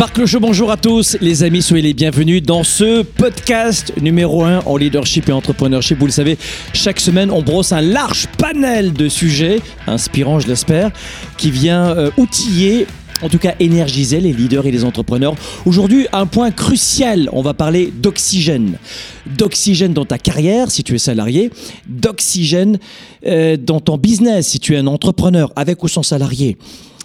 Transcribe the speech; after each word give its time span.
Sparkle 0.00 0.24
Show, 0.24 0.40
bonjour 0.40 0.70
à 0.70 0.78
tous 0.78 1.18
les 1.20 1.42
amis, 1.42 1.60
soyez 1.60 1.82
les 1.82 1.92
bienvenus 1.92 2.42
dans 2.42 2.64
ce 2.64 3.02
podcast 3.02 3.92
numéro 4.00 4.44
1 4.44 4.60
en 4.60 4.78
leadership 4.78 5.28
et 5.28 5.32
entrepreneurship. 5.32 5.98
Vous 5.98 6.06
le 6.06 6.10
savez, 6.10 6.38
chaque 6.72 6.98
semaine 6.98 7.30
on 7.30 7.42
brosse 7.42 7.72
un 7.72 7.82
large 7.82 8.26
panel 8.38 8.94
de 8.94 9.10
sujets, 9.10 9.60
inspirants 9.86 10.40
je 10.40 10.48
l'espère, 10.48 10.90
qui 11.36 11.50
vient 11.50 11.90
euh, 11.90 12.10
outiller 12.16 12.86
en 13.20 13.28
tout 13.28 13.36
cas 13.36 13.52
énergiser 13.60 14.20
les 14.20 14.32
leaders 14.32 14.64
et 14.64 14.70
les 14.70 14.86
entrepreneurs. 14.86 15.34
Aujourd'hui, 15.66 16.06
un 16.14 16.24
point 16.24 16.50
crucial, 16.50 17.28
on 17.34 17.42
va 17.42 17.52
parler 17.52 17.92
d'oxygène. 17.94 18.78
D'oxygène 19.26 19.92
dans 19.92 20.06
ta 20.06 20.16
carrière 20.16 20.70
si 20.70 20.82
tu 20.82 20.94
es 20.94 20.98
salarié, 20.98 21.50
d'oxygène 21.86 22.78
euh, 23.26 23.58
dans 23.58 23.80
ton 23.80 23.98
business 23.98 24.48
si 24.48 24.60
tu 24.60 24.76
es 24.76 24.78
un 24.78 24.86
entrepreneur, 24.86 25.52
avec 25.56 25.84
ou 25.84 25.88
sans 25.88 26.02
salarié. 26.02 26.56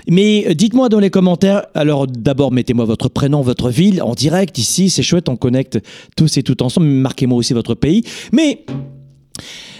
Mais 0.10 0.46
euh, 0.48 0.54
dites-moi 0.54 0.90
dans 0.90 1.00
les 1.00 1.10
commentaires, 1.10 1.66
alors 1.74 2.08
d'abord 2.08 2.52
mettez-moi 2.52 2.86
votre 2.86 3.10
prénom, 3.10 3.42
votre 3.42 3.70
ville 3.70 4.02
en 4.02 4.14
direct 4.14 4.58
ici, 4.58 4.90
c'est 4.90 5.04
chouette, 5.04 5.30
on 5.30 5.36
connecte 5.36 5.80
tous 6.16 6.38
et 6.38 6.44
tout 6.44 6.62
ensemble, 6.64 6.88
marquez-moi 6.88 7.38
aussi 7.38 7.54
votre 7.54 7.76
pays. 7.76 8.04
Mais 8.31 8.66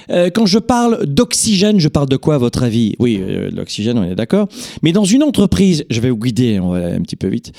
euh, 0.10 0.30
quand 0.30 0.46
je 0.46 0.60
parle 0.60 1.06
d'oxygène, 1.06 1.80
je 1.80 1.88
parle 1.88 2.10
de 2.10 2.18
quoi 2.18 2.36
à 2.36 2.38
votre 2.38 2.64
avis? 2.64 2.96
Oui, 3.00 3.20
euh, 3.20 3.50
l'oxygène, 3.52 3.98
on 3.98 4.04
est 4.04 4.16
d'accord. 4.16 4.48
Mais 4.84 4.92
dans 4.92 5.06
une 5.06 5.24
entreprise, 5.24 5.86
je 5.90 6.00
vais 6.00 6.10
vous 6.10 6.18
guider, 6.18 6.60
on 6.60 6.70
va 6.70 6.86
aller 6.86 6.96
un 6.96 7.02
petit 7.02 7.16
peu 7.16 7.28
vite. 7.28 7.52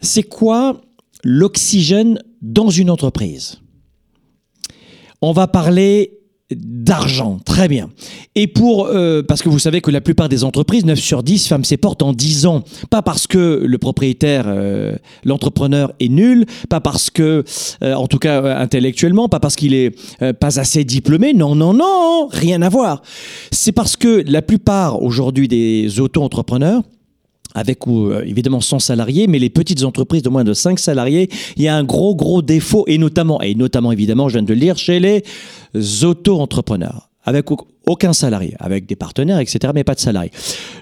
C'est 0.00 0.22
quoi 0.22 0.80
l'oxygène 1.24 2.20
dans 2.42 2.70
une 2.70 2.90
entreprise? 2.90 3.60
On 5.22 5.32
va 5.32 5.46
parler 5.46 6.15
d'argent. 6.54 7.40
Très 7.44 7.66
bien. 7.66 7.90
Et 8.36 8.46
pour, 8.46 8.86
euh, 8.86 9.22
parce 9.22 9.42
que 9.42 9.48
vous 9.48 9.58
savez 9.58 9.80
que 9.80 9.90
la 9.90 10.00
plupart 10.00 10.28
des 10.28 10.44
entreprises, 10.44 10.84
9 10.84 10.98
sur 10.98 11.22
10, 11.22 11.48
ferment 11.48 11.64
ses 11.64 11.76
portes 11.76 12.02
en 12.02 12.12
10 12.12 12.46
ans. 12.46 12.62
Pas 12.88 13.02
parce 13.02 13.26
que 13.26 13.62
le 13.64 13.78
propriétaire, 13.78 14.44
euh, 14.46 14.94
l'entrepreneur 15.24 15.92
est 15.98 16.08
nul, 16.08 16.46
pas 16.68 16.80
parce 16.80 17.10
que, 17.10 17.44
euh, 17.82 17.94
en 17.94 18.06
tout 18.06 18.18
cas 18.18 18.58
intellectuellement, 18.58 19.28
pas 19.28 19.40
parce 19.40 19.56
qu'il 19.56 19.74
est 19.74 19.90
pas 20.40 20.60
assez 20.60 20.84
diplômé. 20.84 21.32
Non, 21.34 21.54
non, 21.54 21.74
non, 21.74 22.28
rien 22.30 22.62
à 22.62 22.68
voir. 22.68 23.02
C'est 23.50 23.72
parce 23.72 23.96
que 23.96 24.22
la 24.26 24.42
plupart 24.42 25.02
aujourd'hui 25.02 25.48
des 25.48 26.00
auto-entrepreneurs, 26.00 26.82
avec 27.56 27.86
ou 27.86 28.10
euh, 28.10 28.22
évidemment 28.24 28.60
100 28.60 28.78
salariés, 28.78 29.26
mais 29.26 29.38
les 29.38 29.50
petites 29.50 29.82
entreprises 29.82 30.22
de 30.22 30.28
moins 30.28 30.44
de 30.44 30.52
5 30.52 30.78
salariés, 30.78 31.28
il 31.56 31.62
y 31.62 31.68
a 31.68 31.74
un 31.74 31.84
gros 31.84 32.14
gros 32.14 32.42
défaut 32.42 32.84
et 32.86 32.98
notamment 32.98 33.40
et 33.40 33.54
notamment 33.54 33.90
évidemment, 33.90 34.28
je 34.28 34.34
viens 34.34 34.42
de 34.42 34.52
le 34.52 34.60
lire 34.60 34.76
chez 34.76 35.00
les 35.00 35.24
auto-entrepreneurs 36.04 37.08
avec 37.24 37.46
aucun 37.86 38.12
salarié, 38.12 38.54
avec 38.60 38.86
des 38.86 38.94
partenaires, 38.94 39.40
etc., 39.40 39.72
mais 39.74 39.82
pas 39.82 39.96
de 39.96 40.00
salariés. 40.00 40.30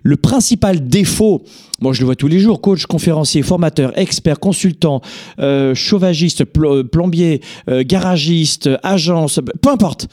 Le 0.02 0.16
principal 0.16 0.86
défaut, 0.86 1.42
moi 1.80 1.94
je 1.94 2.00
le 2.00 2.06
vois 2.06 2.16
tous 2.16 2.28
les 2.28 2.38
jours, 2.38 2.60
coach, 2.60 2.84
conférencier, 2.84 3.42
formateur, 3.42 3.98
expert, 3.98 4.38
consultant, 4.38 5.00
euh, 5.38 5.74
chauvagiste, 5.74 6.44
plombier, 6.44 7.40
euh, 7.70 7.82
garagiste, 7.86 8.68
agence, 8.82 9.40
peu 9.62 9.70
importe, 9.70 10.08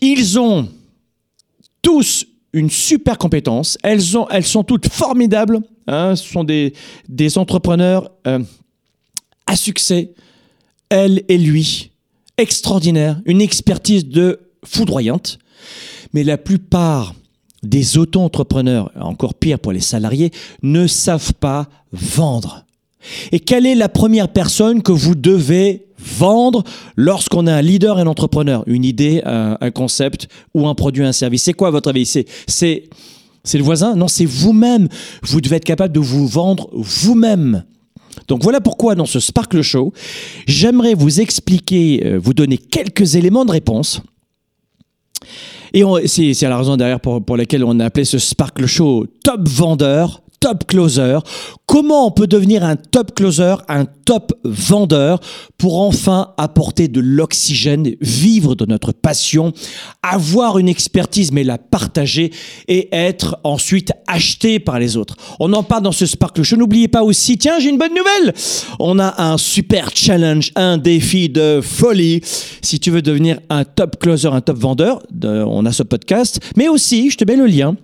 ils 0.00 0.38
ont 0.40 0.68
tous 1.82 2.26
une 2.52 2.70
super 2.70 3.18
compétence. 3.18 3.78
Elles, 3.82 4.16
ont, 4.16 4.28
elles 4.28 4.44
sont 4.44 4.64
toutes 4.64 4.88
formidables. 4.88 5.60
Hein. 5.86 6.16
ce 6.16 6.28
sont 6.28 6.44
des, 6.44 6.72
des 7.08 7.38
entrepreneurs 7.38 8.10
euh, 8.26 8.40
à 9.46 9.56
succès. 9.56 10.12
Elle 10.88 11.22
et 11.28 11.38
lui, 11.38 11.92
extraordinaire, 12.36 13.20
une 13.24 13.40
expertise 13.40 14.06
de 14.06 14.40
foudroyante. 14.64 15.38
Mais 16.12 16.24
la 16.24 16.38
plupart 16.38 17.14
des 17.62 17.98
auto-entrepreneurs, 17.98 18.90
encore 18.98 19.34
pire 19.34 19.58
pour 19.58 19.72
les 19.72 19.80
salariés, 19.80 20.32
ne 20.62 20.86
savent 20.86 21.34
pas 21.34 21.68
vendre. 21.92 22.64
Et 23.32 23.40
quelle 23.40 23.66
est 23.66 23.74
la 23.74 23.88
première 23.88 24.28
personne 24.28 24.82
que 24.82 24.92
vous 24.92 25.14
devez 25.14 25.86
vendre 25.98 26.64
lorsqu'on 26.96 27.46
a 27.46 27.54
un 27.54 27.62
leader 27.62 27.98
et 27.98 28.02
un 28.02 28.06
entrepreneur? 28.06 28.62
Une 28.66 28.84
idée, 28.84 29.22
un, 29.24 29.70
concept 29.70 30.28
ou 30.54 30.68
un 30.68 30.74
produit, 30.74 31.04
un 31.04 31.12
service? 31.12 31.42
C'est 31.44 31.52
quoi 31.52 31.70
votre 31.70 31.90
avis? 31.90 32.06
C'est 32.06 32.26
c'est 33.42 33.58
le 33.58 33.64
voisin? 33.64 33.96
Non, 33.96 34.08
c'est 34.08 34.26
vous-même. 34.26 34.88
Vous 35.22 35.40
devez 35.40 35.56
être 35.56 35.64
capable 35.64 35.94
de 35.94 36.00
vous 36.00 36.26
vendre 36.26 36.68
vous-même. 36.72 37.64
Donc 38.28 38.42
voilà 38.42 38.60
pourquoi 38.60 38.94
dans 38.94 39.06
ce 39.06 39.18
Sparkle 39.18 39.62
Show, 39.62 39.92
j'aimerais 40.46 40.94
vous 40.94 41.20
expliquer, 41.20 42.02
euh, 42.04 42.18
vous 42.18 42.34
donner 42.34 42.58
quelques 42.58 43.14
éléments 43.14 43.44
de 43.44 43.52
réponse. 43.52 44.02
Et 45.72 45.84
c'est 46.06 46.42
la 46.42 46.58
raison 46.58 46.76
derrière 46.76 47.00
pour, 47.00 47.24
pour 47.24 47.36
laquelle 47.36 47.64
on 47.64 47.78
a 47.80 47.86
appelé 47.86 48.04
ce 48.04 48.18
Sparkle 48.18 48.66
Show 48.66 49.06
Top 49.22 49.48
Vendeur, 49.48 50.22
top 50.40 50.66
closer, 50.66 51.18
comment 51.66 52.06
on 52.06 52.10
peut 52.10 52.26
devenir 52.26 52.64
un 52.64 52.76
top 52.76 53.14
closer, 53.14 53.56
un 53.68 53.84
top 53.84 54.32
vendeur 54.42 55.20
pour 55.58 55.80
enfin 55.80 56.32
apporter 56.38 56.88
de 56.88 57.00
l'oxygène, 57.00 57.90
vivre 58.00 58.54
de 58.54 58.64
notre 58.64 58.92
passion, 58.92 59.52
avoir 60.02 60.58
une 60.58 60.68
expertise 60.68 61.30
mais 61.30 61.44
la 61.44 61.58
partager 61.58 62.32
et 62.68 62.88
être 62.90 63.38
ensuite 63.44 63.92
acheté 64.06 64.58
par 64.58 64.78
les 64.78 64.96
autres? 64.96 65.16
On 65.38 65.52
en 65.52 65.62
parle 65.62 65.82
dans 65.82 65.92
ce 65.92 66.06
Sparkle 66.06 66.42
Show. 66.42 66.56
N'oubliez 66.56 66.88
pas 66.88 67.02
aussi, 67.02 67.36
tiens, 67.36 67.58
j'ai 67.58 67.68
une 67.68 67.78
bonne 67.78 67.94
nouvelle. 67.94 68.34
On 68.78 68.98
a 68.98 69.22
un 69.22 69.36
super 69.36 69.90
challenge, 69.94 70.52
un 70.56 70.78
défi 70.78 71.28
de 71.28 71.60
folie. 71.62 72.22
Si 72.62 72.80
tu 72.80 72.90
veux 72.90 73.02
devenir 73.02 73.38
un 73.50 73.64
top 73.64 73.98
closer, 74.00 74.28
un 74.28 74.40
top 74.40 74.56
vendeur, 74.56 75.02
on 75.22 75.66
a 75.66 75.72
ce 75.72 75.82
podcast, 75.82 76.40
mais 76.56 76.68
aussi, 76.68 77.10
je 77.10 77.18
te 77.18 77.24
mets 77.24 77.36
le 77.36 77.46
lien 77.46 77.76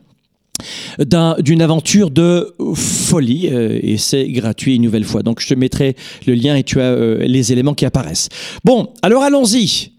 d'une 0.98 1.62
aventure 1.62 2.10
de 2.10 2.54
folie 2.74 3.48
euh, 3.52 3.78
et 3.82 3.98
c'est 3.98 4.28
gratuit 4.28 4.76
une 4.76 4.82
nouvelle 4.82 5.04
fois. 5.04 5.22
Donc 5.22 5.40
je 5.40 5.48
te 5.48 5.54
mettrai 5.54 5.96
le 6.26 6.34
lien 6.34 6.56
et 6.56 6.64
tu 6.64 6.80
as 6.80 6.84
euh, 6.84 7.18
les 7.20 7.52
éléments 7.52 7.74
qui 7.74 7.84
apparaissent. 7.84 8.28
Bon, 8.64 8.92
alors 9.02 9.22
allons-y. 9.22 9.92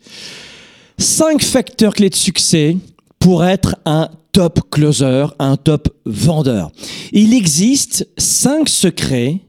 Cinq 0.97 1.43
facteurs 1.43 1.93
clés 1.93 2.09
de 2.09 2.15
succès 2.15 2.77
pour 3.19 3.45
être 3.45 3.75
un 3.85 4.09
top 4.31 4.69
closer, 4.71 5.25
un 5.39 5.57
top 5.57 5.89
vendeur. 6.05 6.71
Il 7.11 7.33
existe 7.33 8.07
cinq 8.17 8.69
secrets 8.69 9.41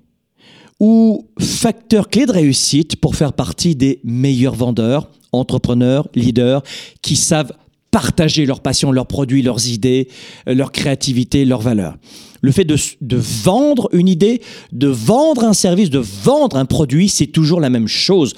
ou 0.80 1.26
facteurs 1.38 2.08
clés 2.08 2.26
de 2.26 2.32
réussite 2.32 2.96
pour 2.96 3.16
faire 3.16 3.32
partie 3.32 3.74
des 3.74 4.00
meilleurs 4.04 4.54
vendeurs, 4.54 5.08
entrepreneurs, 5.32 6.08
leaders 6.14 6.62
qui 7.02 7.16
savent 7.16 7.52
partager 7.90 8.46
leur 8.46 8.60
passion, 8.60 8.92
leurs 8.92 9.06
produits, 9.06 9.42
leurs 9.42 9.68
idées, 9.68 10.08
euh, 10.48 10.54
leur 10.54 10.72
créativité, 10.72 11.44
leurs 11.44 11.62
valeurs. 11.62 11.96
Le 12.40 12.52
fait 12.52 12.64
de, 12.64 12.76
de, 13.00 13.16
vendre 13.16 13.88
une 13.92 14.08
idée, 14.08 14.40
de 14.72 14.86
vendre 14.86 15.44
un 15.44 15.52
service, 15.52 15.90
de 15.90 15.98
vendre 15.98 16.56
un 16.56 16.66
produit, 16.66 17.08
c'est 17.08 17.26
toujours 17.26 17.60
la 17.60 17.70
même 17.70 17.88
chose. 17.88 18.34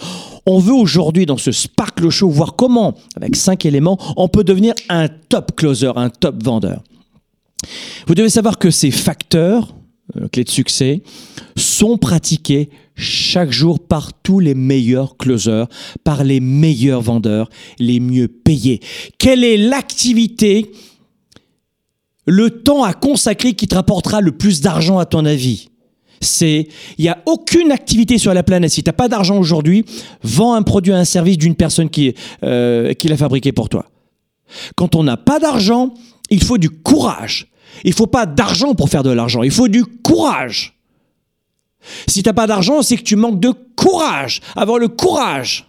On 0.46 0.58
veut 0.58 0.72
aujourd'hui, 0.72 1.26
dans 1.26 1.36
ce 1.36 1.52
Sparkle 1.52 2.08
Show, 2.08 2.30
voir 2.30 2.56
comment, 2.56 2.94
avec 3.14 3.36
cinq 3.36 3.66
éléments, 3.66 3.98
on 4.16 4.28
peut 4.28 4.44
devenir 4.44 4.74
un 4.88 5.08
top 5.08 5.54
closer, 5.54 5.92
un 5.96 6.08
top 6.08 6.42
vendeur. 6.42 6.82
Vous 8.06 8.14
devez 8.14 8.30
savoir 8.30 8.58
que 8.58 8.70
ces 8.70 8.90
facteurs, 8.90 9.74
euh, 10.16 10.28
clés 10.28 10.44
de 10.44 10.50
succès, 10.50 11.02
sont 11.56 11.98
pratiqués 11.98 12.70
chaque 13.00 13.50
jour 13.50 13.80
par 13.80 14.12
tous 14.12 14.38
les 14.40 14.54
meilleurs 14.54 15.16
closers, 15.16 15.66
par 16.04 16.24
les 16.24 16.40
meilleurs 16.40 17.00
vendeurs, 17.00 17.48
les 17.78 18.00
mieux 18.00 18.28
payés. 18.28 18.80
Quelle 19.18 19.42
est 19.44 19.56
l'activité, 19.56 20.70
le 22.26 22.50
temps 22.50 22.84
à 22.84 22.92
consacrer 22.92 23.54
qui 23.54 23.66
te 23.66 23.74
rapportera 23.74 24.20
le 24.20 24.32
plus 24.32 24.60
d'argent 24.60 24.98
à 24.98 25.06
ton 25.06 25.24
avis? 25.24 25.68
C'est 26.20 26.68
il 26.98 27.02
n'y 27.02 27.08
a 27.08 27.22
aucune 27.26 27.72
activité 27.72 28.18
sur 28.18 28.34
la 28.34 28.42
planète. 28.42 28.70
Si 28.70 28.82
tu 28.82 28.88
n'as 28.88 28.94
pas 28.94 29.08
d'argent 29.08 29.38
aujourd'hui, 29.38 29.84
vends 30.22 30.54
un 30.54 30.62
produit, 30.62 30.92
un 30.92 31.06
service 31.06 31.38
d'une 31.38 31.54
personne 31.54 31.88
qui, 31.88 32.14
euh, 32.44 32.92
qui 32.92 33.08
l'a 33.08 33.16
fabriqué 33.16 33.52
pour 33.52 33.70
toi. 33.70 33.86
Quand 34.76 34.94
on 34.94 35.02
n'a 35.02 35.16
pas 35.16 35.38
d'argent, 35.38 35.94
il 36.28 36.42
faut 36.42 36.58
du 36.58 36.68
courage. 36.68 37.48
Il 37.84 37.92
faut 37.92 38.06
pas 38.06 38.26
d'argent 38.26 38.74
pour 38.74 38.88
faire 38.88 39.02
de 39.02 39.10
l'argent, 39.10 39.42
il 39.42 39.50
faut 39.50 39.68
du 39.68 39.84
courage. 39.84 40.79
Si 42.06 42.22
tu 42.22 42.28
n'as 42.28 42.34
pas 42.34 42.46
d'argent, 42.46 42.82
c'est 42.82 42.96
que 42.96 43.02
tu 43.02 43.16
manques 43.16 43.40
de 43.40 43.52
courage. 43.76 44.40
Avoir 44.56 44.78
le 44.78 44.88
courage 44.88 45.66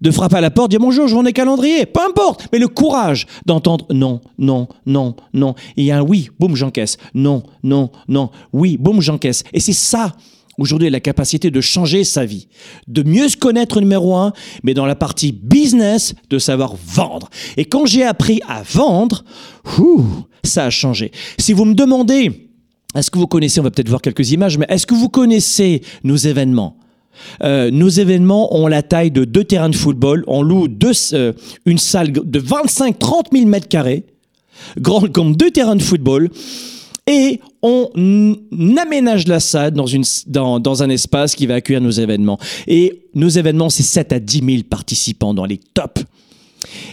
de 0.00 0.10
frapper 0.10 0.36
à 0.36 0.40
la 0.40 0.50
porte, 0.50 0.70
dire 0.70 0.80
bonjour, 0.80 1.08
je 1.08 1.14
vends 1.14 1.22
des 1.22 1.32
calendriers, 1.32 1.86
peu 1.86 2.00
importe, 2.06 2.48
mais 2.52 2.58
le 2.58 2.68
courage 2.68 3.26
d'entendre 3.46 3.86
non, 3.90 4.20
non, 4.38 4.68
non, 4.84 5.16
non. 5.32 5.54
Il 5.76 5.84
y 5.84 5.90
a 5.90 5.98
un 5.98 6.02
oui, 6.02 6.28
boum, 6.38 6.54
j'encaisse. 6.54 6.98
Non, 7.14 7.42
non, 7.62 7.90
non, 8.08 8.30
oui, 8.52 8.76
boum, 8.76 9.00
j'encaisse. 9.00 9.42
Et 9.52 9.60
c'est 9.60 9.72
ça 9.72 10.12
aujourd'hui 10.58 10.90
la 10.90 11.00
capacité 11.00 11.50
de 11.50 11.60
changer 11.60 12.04
sa 12.04 12.24
vie, 12.24 12.48
de 12.88 13.02
mieux 13.02 13.28
se 13.28 13.36
connaître 13.36 13.80
numéro 13.80 14.16
un, 14.16 14.32
mais 14.62 14.74
dans 14.74 14.86
la 14.86 14.94
partie 14.94 15.32
business, 15.32 16.14
de 16.30 16.38
savoir 16.38 16.74
vendre. 16.76 17.28
Et 17.56 17.64
quand 17.66 17.86
j'ai 17.86 18.04
appris 18.04 18.40
à 18.48 18.62
vendre, 18.62 19.24
ça 20.44 20.64
a 20.64 20.70
changé. 20.70 21.12
Si 21.38 21.52
vous 21.52 21.64
me 21.64 21.74
demandez, 21.74 22.45
est-ce 22.96 23.10
que 23.10 23.18
vous 23.18 23.26
connaissez, 23.26 23.60
on 23.60 23.62
va 23.62 23.70
peut-être 23.70 23.88
voir 23.88 24.02
quelques 24.02 24.32
images, 24.32 24.58
mais 24.58 24.66
est-ce 24.68 24.86
que 24.86 24.94
vous 24.94 25.08
connaissez 25.08 25.82
nos 26.04 26.16
événements? 26.16 26.76
Euh, 27.42 27.70
nos 27.70 27.88
événements 27.88 28.54
ont 28.54 28.66
la 28.66 28.82
taille 28.82 29.10
de 29.10 29.24
deux 29.24 29.44
terrains 29.44 29.68
de 29.68 29.76
football. 29.76 30.24
On 30.26 30.42
loue 30.42 30.68
euh, 31.12 31.32
une 31.64 31.78
salle 31.78 32.12
de 32.12 32.40
25-30 32.40 33.32
000 33.32 33.46
mètres 33.46 33.68
carrés, 33.68 34.04
grande 34.78 35.12
comme 35.12 35.36
deux 35.36 35.50
terrains 35.50 35.76
de 35.76 35.82
football. 35.82 36.30
Et 37.08 37.40
on 37.62 37.88
aménage 38.78 39.28
la 39.28 39.38
salle 39.38 39.72
dans, 40.26 40.58
dans 40.58 40.82
un 40.82 40.90
espace 40.90 41.36
qui 41.36 41.46
va 41.46 41.54
accueillir 41.54 41.80
nos 41.80 41.90
événements. 41.90 42.38
Et 42.66 43.02
nos 43.14 43.28
événements, 43.28 43.70
c'est 43.70 43.84
7 43.84 44.12
à 44.12 44.18
10 44.18 44.42
000 44.44 44.62
participants 44.68 45.32
dans 45.32 45.44
les 45.44 45.58
tops. 45.58 46.04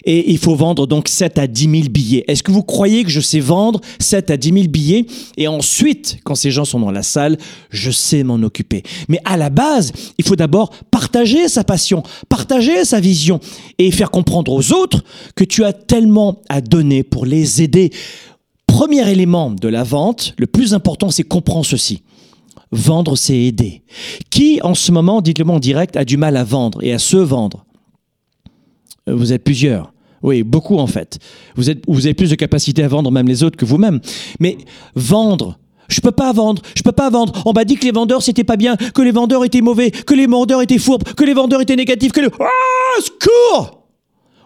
Et 0.06 0.32
il 0.32 0.38
faut 0.38 0.56
vendre 0.56 0.88
donc 0.88 1.08
7 1.08 1.38
à 1.38 1.48
10 1.48 1.62
000 1.70 1.84
billets. 1.90 2.24
Est-ce 2.28 2.44
que 2.44 2.52
vous 2.52 2.64
croyez 2.64 3.04
que 3.04 3.10
je 3.10 3.22
sais 3.22 3.40
vendre 3.40 3.82
7 4.00 4.32
à 4.32 4.38
10 4.38 4.54
000 4.54 4.68
billets 4.68 5.06
Et 5.38 5.48
ensuite, 5.48 6.18
quand 6.24 6.36
ces 6.36 6.52
gens 6.52 6.66
sont 6.66 6.80
dans 6.80 6.92
la 6.92 7.04
salle, 7.04 7.38
je 7.70 7.92
sais 7.92 8.24
m'en 8.24 8.36
occuper? 8.36 8.84
Mais 9.10 9.20
à 9.26 9.38
la 9.38 9.50
base, 9.50 9.92
il 10.18 10.26
faut 10.26 10.36
d'abord 10.36 10.72
partager 10.92 11.48
sa 11.48 11.64
passion, 11.64 12.04
partager 12.30 12.86
sa 12.86 13.00
vision 13.00 13.40
et 13.78 13.92
faire 13.92 14.12
comprendre 14.12 14.52
aux 14.52 14.74
autres 14.74 15.04
que 15.36 15.44
tu 15.44 15.64
as 15.64 15.74
tellement 15.74 16.42
à 16.50 16.62
donner 16.62 17.04
pour 17.04 17.26
les 17.26 17.62
aider. 17.62 17.92
Premier 18.68 19.10
élément 19.12 19.52
de 19.52 19.68
la 19.68 19.84
vente, 19.84 20.34
le 20.38 20.48
plus 20.48 20.74
important, 20.74 21.10
c'est 21.10 21.24
comprendre 21.24 21.66
ceci. 21.66 22.02
Vendre, 22.72 23.16
c'est 23.16 23.38
aider. 23.38 23.84
Qui, 24.32 24.60
en 24.64 24.74
ce 24.74 24.92
moment, 24.92 25.22
dites-le 25.22 25.46
moi 25.46 25.58
en 25.58 25.60
direct, 25.60 25.96
a 25.96 26.06
du 26.06 26.18
mal 26.18 26.36
à 26.38 26.44
vendre 26.44 26.84
et 26.84 26.92
à 26.92 26.98
se 26.98 27.18
vendre? 27.18 27.66
Vous 29.08 29.34
êtes 29.34 29.44
plusieurs. 29.44 29.94
Oui, 30.22 30.44
beaucoup 30.44 30.78
en 30.78 30.88
fait. 30.88 31.20
Vous, 31.56 31.70
êtes, 31.70 31.84
vous 31.88 32.06
avez 32.06 32.14
plus 32.14 32.30
de 32.30 32.36
capacité 32.36 32.84
à 32.84 32.88
vendre 32.88 33.12
même 33.12 33.28
les 33.28 33.44
autres 33.44 33.58
que 33.58 33.66
vous-même. 33.66 34.00
Mais 34.40 34.58
vendre, 34.96 35.60
je 35.90 36.00
peux 36.00 36.12
pas 36.12 36.32
vendre, 36.32 36.62
je 36.76 36.82
peux 36.82 36.94
pas 36.94 37.10
vendre. 37.10 37.44
On 37.46 37.52
m'a 37.52 37.66
dit 37.66 37.76
que 37.76 37.84
les 37.84 37.92
vendeurs 37.92 38.24
c'était 38.24 38.46
pas 38.46 38.56
bien, 38.56 38.78
que 38.78 39.02
les 39.02 39.12
vendeurs 39.12 39.44
étaient 39.44 39.62
mauvais, 39.62 39.92
que 39.92 40.14
les 40.14 40.28
vendeurs 40.28 40.62
étaient 40.62 40.78
fourbes, 40.78 41.04
que 41.04 41.26
les 41.26 41.34
vendeurs 41.34 41.62
étaient 41.62 41.76
négatifs, 41.76 42.14
que 42.14 42.22
le 42.22 42.32
ah, 42.40 43.02
secours 43.02 43.86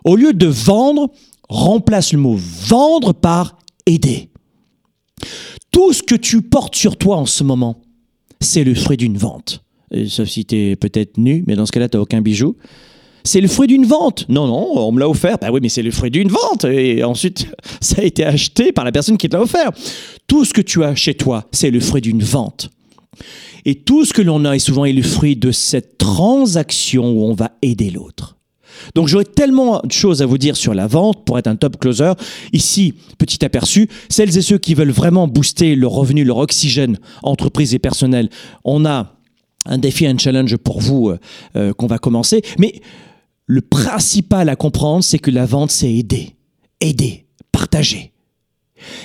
Au 0.03 0.15
lieu 0.15 0.33
de 0.33 0.47
vendre, 0.47 1.11
remplace 1.47 2.11
le 2.11 2.19
mot 2.19 2.35
vendre 2.37 3.13
par 3.13 3.57
aider. 3.85 4.29
Tout 5.71 5.93
ce 5.93 6.01
que 6.01 6.15
tu 6.15 6.41
portes 6.41 6.75
sur 6.75 6.97
toi 6.97 7.17
en 7.17 7.27
ce 7.27 7.43
moment, 7.43 7.81
c'est 8.41 8.63
le 8.63 8.73
fruit 8.73 8.97
d'une 8.97 9.17
vente. 9.17 9.63
Sauf 10.07 10.27
si 10.27 10.43
tu 10.43 10.55
es 10.55 10.75
peut-être 10.75 11.17
nu, 11.17 11.43
mais 11.47 11.55
dans 11.55 11.65
ce 11.65 11.71
cas-là, 11.71 11.87
tu 11.87 11.97
n'as 11.97 12.03
aucun 12.03 12.21
bijou. 12.21 12.55
C'est 13.27 13.41
le 13.41 13.49
fruit 13.49 13.67
d'une 13.67 13.85
vente. 13.85 14.25
Non, 14.29 14.47
non, 14.47 14.71
on 14.75 14.91
me 14.93 14.99
l'a 15.01 15.09
offert. 15.09 15.37
Bah 15.37 15.49
oui, 15.51 15.59
mais 15.61 15.67
c'est 15.67 15.81
le 15.81 15.91
fruit 15.91 16.09
d'une 16.09 16.29
vente. 16.29 16.63
Et 16.63 17.03
ensuite, 17.03 17.47
ça 17.81 18.01
a 18.01 18.05
été 18.05 18.23
acheté 18.23 18.71
par 18.71 18.85
la 18.85 18.93
personne 18.93 19.17
qui 19.17 19.27
te 19.27 19.35
l'a 19.35 19.43
offert. 19.43 19.71
Tout 20.27 20.45
ce 20.45 20.53
que 20.53 20.61
tu 20.61 20.83
as 20.83 20.95
chez 20.95 21.13
toi, 21.13 21.45
c'est 21.51 21.69
le 21.69 21.81
fruit 21.81 22.01
d'une 22.01 22.23
vente. 22.23 22.69
Et 23.65 23.75
tout 23.75 24.05
ce 24.05 24.13
que 24.13 24.21
l'on 24.21 24.45
a 24.45 24.53
est 24.53 24.59
souvent 24.59 24.85
est 24.85 24.93
le 24.93 25.03
fruit 25.03 25.35
de 25.35 25.51
cette 25.51 25.97
transaction 25.97 27.11
où 27.11 27.25
on 27.25 27.33
va 27.33 27.51
aider 27.61 27.89
l'autre. 27.89 28.37
Donc 28.95 29.09
j'aurais 29.09 29.25
tellement 29.25 29.81
de 29.83 29.91
choses 29.91 30.21
à 30.21 30.25
vous 30.25 30.37
dire 30.37 30.55
sur 30.55 30.73
la 30.73 30.87
vente 30.87 31.25
pour 31.25 31.37
être 31.37 31.47
un 31.47 31.57
top 31.57 31.77
closer. 31.79 32.13
Ici, 32.53 32.93
petit 33.17 33.43
aperçu, 33.43 33.89
celles 34.07 34.37
et 34.37 34.41
ceux 34.41 34.57
qui 34.57 34.73
veulent 34.73 34.91
vraiment 34.91 35.27
booster 35.27 35.75
leur 35.75 35.91
revenu, 35.91 36.23
leur 36.23 36.37
oxygène, 36.37 36.97
entreprise 37.23 37.73
et 37.73 37.79
personnel, 37.79 38.29
on 38.63 38.85
a 38.85 39.17
un 39.65 39.77
défi, 39.79 40.07
un 40.07 40.17
challenge 40.17 40.55
pour 40.55 40.79
vous 40.79 41.09
euh, 41.09 41.17
euh, 41.57 41.73
qu'on 41.73 41.87
va 41.87 41.97
commencer. 41.97 42.41
Mais 42.59 42.81
le 43.47 43.61
principal 43.61 44.49
à 44.49 44.55
comprendre, 44.55 45.03
c'est 45.03 45.19
que 45.19 45.31
la 45.31 45.45
vente, 45.45 45.71
c'est 45.71 45.91
aider. 45.91 46.35
Aider, 46.81 47.25
partager. 47.51 48.11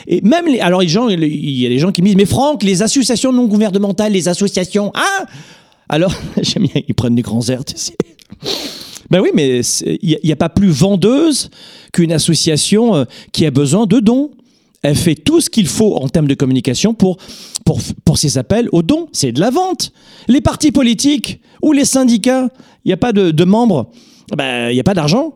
Et 0.07 0.21
même 0.21 0.47
les, 0.47 0.61
alors 0.61 0.81
les 0.81 0.89
gens, 0.89 1.09
il 1.09 1.51
y 1.51 1.65
a 1.65 1.69
des 1.69 1.79
gens 1.79 1.93
qui 1.93 2.03
me 2.03 2.09
disent, 2.09 2.17
mais 2.17 2.27
Franck, 2.27 2.63
les 2.63 2.83
associations 2.83 3.33
non 3.33 3.47
gouvernementales, 3.47 4.13
les 4.13 4.29
associations, 4.29 4.93
hein? 4.95 5.27
Alors, 5.89 6.13
j'aime 6.43 6.65
bien, 6.65 6.83
ils 6.87 6.95
prennent 6.95 7.15
des 7.15 7.23
grands 7.23 7.49
airs, 7.49 7.65
tu 7.65 7.75
sais. 7.77 7.97
Ben 9.11 9.21
oui, 9.21 9.31
mais 9.35 9.61
il 9.85 10.19
n'y 10.25 10.33
a, 10.33 10.37
pas 10.37 10.49
plus 10.49 10.71
vendeuse 10.71 11.51
qu'une 11.93 12.13
association 12.13 12.97
euh, 12.97 13.05
qui 13.31 13.45
a 13.47 13.51
besoin 13.51 13.87
de 13.87 14.01
dons. 14.01 14.31
Elle 14.83 14.97
fait 14.97 15.15
tout 15.15 15.41
ce 15.41 15.51
qu'il 15.51 15.69
faut 15.69 15.97
en 15.97 16.09
termes 16.09 16.27
de 16.27 16.35
communication 16.35 16.95
pour, 16.95 17.19
pour, 17.65 17.81
pour 18.05 18.19
ses 18.19 18.39
appels 18.39 18.69
aux 18.73 18.83
dons. 18.83 19.09
C'est 19.13 19.31
de 19.33 19.39
la 19.39 19.51
vente. 19.51 19.93
Les 20.29 20.41
partis 20.41 20.73
politiques 20.73 21.41
ou 21.61 21.73
les 21.73 21.85
syndicats, 21.85 22.49
il 22.85 22.89
n'y 22.89 22.93
a 22.93 22.97
pas 22.97 23.13
de, 23.13 23.31
de 23.31 23.45
membres, 23.45 23.91
ben, 24.37 24.71
il 24.71 24.75
n'y 24.75 24.81
a 24.81 24.85
pas 24.85 24.95
d'argent. 24.95 25.35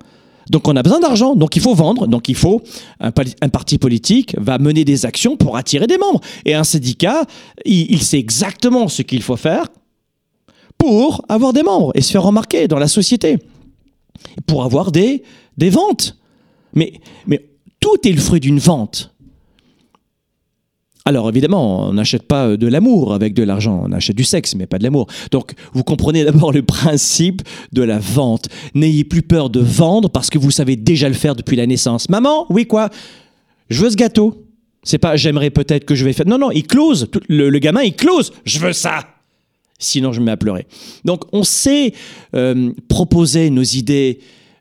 Donc 0.50 0.69
on 0.69 0.76
a 0.76 0.82
besoin 0.82 1.00
d'argent, 1.00 1.34
donc 1.34 1.56
il 1.56 1.62
faut 1.62 1.75
vendre, 1.75 2.06
donc 2.06 2.28
il 2.28 2.37
faut 2.37 2.62
un, 3.00 3.10
parti 3.10 3.78
politique 3.78 4.37
va 4.38 4.58
mener 4.58 4.84
des 4.84 5.04
actions 5.04 5.37
pour 5.37 5.56
attirer 5.56 5.87
des 5.87 5.98
membres. 5.98 6.20
Et 6.44 6.54
un 6.54 6.64
syndicat, 6.64 7.25
il, 7.64 8.00
sait 8.02 8.19
exactement 8.19 8.87
ce 8.88 9.02
qu'il 9.02 9.22
faut 9.22 9.37
faire 9.37 9.66
pour 10.78 11.25
avoir 11.28 11.52
des 11.52 11.62
membres 11.62 11.90
et 11.94 12.00
se 12.00 12.12
faire 12.12 12.22
remarquer 12.22 12.69
dans 12.69 12.78
la 12.78 12.87
société 12.87 13.38
pour 14.46 14.64
avoir 14.64 14.93
des, 14.93 15.25
ventes. 15.58 16.16
Mais 16.75 16.93
tout 17.81 17.96
est 18.04 18.12
le 18.12 18.20
fruit 18.20 18.40
d'une 18.40 18.58
vente. 18.58 19.15
Alors 21.06 21.29
évidemment, 21.29 21.88
on 21.88 21.93
n'achète 21.94 22.25
pas 22.25 22.56
de 22.56 22.67
l'amour 22.67 23.14
avec 23.14 23.32
de 23.32 23.44
l'argent, 23.44 23.85
on 23.87 23.93
achète 23.93 24.17
du 24.17 24.25
sexe, 24.25 24.56
mais 24.56 24.67
pas 24.67 24.79
de 24.79 24.82
l'amour. 24.82 25.06
Donc 25.31 25.53
vous 25.73 25.85
comprenez 25.85 26.25
d'abord 26.25 26.53
le 26.53 26.62
principe 26.62 27.43
de 27.73 27.82
la 27.82 27.99
vente. 27.99 28.49
N'ayez 28.75 29.05
plus 29.05 29.23
peur 29.23 29.49
de 29.49 29.61
vendre 29.61 30.11
parce 30.11 30.31
que 30.31 30.38
vous 30.38 30.50
savez 30.50 30.75
déjà 30.75 31.08
le 31.08 31.14
faire 31.14 31.37
depuis 31.37 31.56
la 31.56 31.67
naissance. 31.67 32.08
Maman, 32.08 32.47
oui 32.50 32.67
quoi? 32.67 32.91
Je 33.70 33.82
veux 33.82 33.91
ce 33.91 33.97
gâteau. 33.97 34.43
C'est 34.82 34.99
pas 34.99 35.17
j'aimerais 35.17 35.50
peut-être 35.50 35.85
que 35.85 35.94
je 35.94 36.05
vais 36.05 36.12
faire. 36.12 36.26
Non, 36.26 36.38
non, 36.38 36.50
il 36.50 36.67
close. 36.67 37.08
Le, 37.29 37.50
le 37.50 37.58
gamin, 37.61 37.82
il 37.82 37.94
close. 37.94 38.32
Je 38.44 38.58
veux 38.58 38.73
ça. 38.73 39.00
Sinon, 39.79 40.12
je 40.12 40.20
me 40.20 40.26
mets 40.26 40.32
à 40.32 40.37
pleurer. 40.37 40.67
Donc, 41.05 41.25
on 41.32 41.43
sait 41.43 41.93
euh, 42.35 42.73
proposer 42.88 43.50
nos 43.50 43.62
idées, 43.62 44.20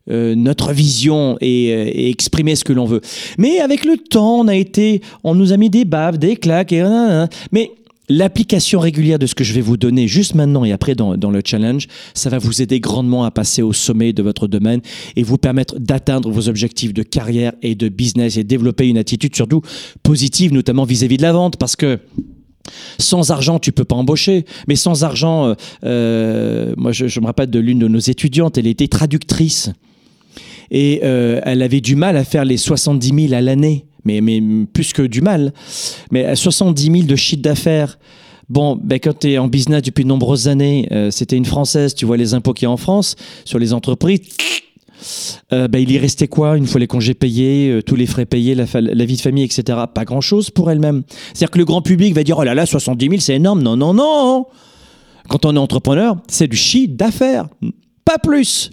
euh, 0.09 0.35
notre 0.35 0.73
vision 0.73 1.37
et, 1.41 1.73
euh, 1.73 1.85
et, 1.87 2.09
exprimer 2.09 2.55
ce 2.55 2.63
que 2.63 2.73
l'on 2.73 2.85
veut. 2.85 3.01
Mais 3.37 3.59
avec 3.59 3.85
le 3.85 3.97
temps, 3.97 4.39
on 4.39 4.47
a 4.47 4.55
été, 4.55 5.01
on 5.23 5.35
nous 5.35 5.53
a 5.53 5.57
mis 5.57 5.69
des 5.69 5.85
baves, 5.85 6.17
des 6.17 6.35
claques, 6.35 6.71
et 6.71 6.83
mais 7.51 7.71
l'application 8.09 8.79
régulière 8.79 9.19
de 9.19 9.25
ce 9.25 9.35
que 9.35 9.43
je 9.43 9.53
vais 9.53 9.61
vous 9.61 9.77
donner 9.77 10.07
juste 10.07 10.35
maintenant 10.35 10.63
et 10.63 10.71
après 10.71 10.95
dans, 10.95 11.15
le 11.15 11.41
challenge, 11.43 11.87
ça 12.13 12.29
va 12.29 12.37
vous 12.37 12.61
aider 12.61 12.79
grandement 12.79 13.23
à 13.23 13.31
passer 13.31 13.61
au 13.61 13.73
sommet 13.73 14.13
de 14.13 14.21
votre 14.21 14.47
domaine 14.47 14.81
et 15.15 15.23
vous 15.23 15.37
permettre 15.37 15.79
d'atteindre 15.79 16.29
vos 16.29 16.47
objectifs 16.47 16.93
de 16.93 17.03
carrière 17.03 17.53
et 17.61 17.75
de 17.75 17.89
business 17.89 18.37
et 18.37 18.43
développer 18.43 18.87
une 18.87 18.97
attitude 18.97 19.35
surtout 19.35 19.61
positive, 20.03 20.53
notamment 20.53 20.83
vis-à-vis 20.83 21.15
-vis 21.15 21.17
de 21.17 21.23
la 21.23 21.33
vente, 21.33 21.57
parce 21.57 21.75
que 21.75 21.99
sans 22.97 23.31
argent, 23.31 23.59
tu 23.59 23.71
peux 23.71 23.85
pas 23.85 23.95
embaucher. 23.95 24.45
Mais 24.67 24.75
sans 24.75 25.03
argent, 25.03 25.55
euh, 25.83 26.73
moi, 26.77 26.91
je, 26.91 27.19
me 27.19 27.25
rappelle 27.25 27.49
de 27.49 27.59
l'une 27.59 27.79
de 27.79 27.87
nos 27.87 27.99
étudiantes, 27.99 28.57
elle 28.57 28.67
était 28.67 28.87
traductrice. 28.87 29.71
Et 30.71 31.01
euh, 31.03 31.41
elle 31.43 31.61
avait 31.61 31.81
du 31.81 31.95
mal 31.95 32.17
à 32.17 32.23
faire 32.23 32.45
les 32.45 32.57
70 32.57 33.27
000 33.27 33.33
à 33.33 33.41
l'année. 33.41 33.85
Mais, 34.03 34.21
mais 34.21 34.41
plus 34.71 34.93
que 34.93 35.01
du 35.01 35.21
mal. 35.21 35.53
Mais 36.11 36.35
70 36.35 36.83
000 36.83 37.03
de 37.03 37.15
chiffre 37.15 37.41
d'affaires. 37.41 37.97
Bon, 38.47 38.79
ben 38.81 38.99
quand 38.99 39.19
tu 39.19 39.31
es 39.31 39.37
en 39.39 39.47
business 39.47 39.81
depuis 39.81 40.03
de 40.03 40.09
nombreuses 40.09 40.47
années, 40.47 40.87
euh, 40.91 41.09
c'était 41.09 41.35
une 41.35 41.45
Française, 41.45 41.95
tu 41.95 42.05
vois 42.05 42.15
les 42.15 42.35
impôts 42.35 42.53
qu'il 42.53 42.65
y 42.65 42.67
a 42.67 42.71
en 42.71 42.77
France 42.77 43.15
sur 43.43 43.57
les 43.57 43.73
entreprises. 43.73 44.19
Euh, 45.51 45.67
ben, 45.67 45.79
il 45.79 45.91
y 45.91 45.97
restait 45.97 46.27
quoi 46.27 46.55
une 46.55 46.67
fois 46.67 46.79
les 46.79 46.87
congés 46.87 47.15
payés, 47.15 47.79
tous 47.85 47.95
les 47.95 48.05
frais 48.05 48.25
payés, 48.25 48.53
la, 48.53 48.65
la, 48.73 49.05
vie 49.05 49.17
de 49.17 49.21
famille, 49.21 49.43
etc. 49.43 49.79
Pas 49.93 50.05
grand-chose 50.05 50.51
pour 50.51 50.69
elle-même. 50.69 51.03
C'est-à-dire 51.33 51.51
que 51.51 51.57
le 51.57 51.65
grand 51.65 51.81
public 51.81 52.13
va 52.13 52.23
dire, 52.23 52.37
oh 52.37 52.43
là 52.43 52.53
là, 52.53 52.67
70 52.67 53.09
000, 53.09 53.19
c'est 53.19 53.35
énorme. 53.35 53.63
Non, 53.63 53.75
non, 53.75 53.93
non. 53.95 54.45
Quand 55.27 55.45
on 55.45 55.55
est 55.55 55.59
entrepreneur, 55.59 56.17
c'est 56.27 56.47
du 56.47 56.57
chiffre 56.57 56.93
d'affaires, 56.93 57.47
pas 58.03 58.17
plus. 58.17 58.69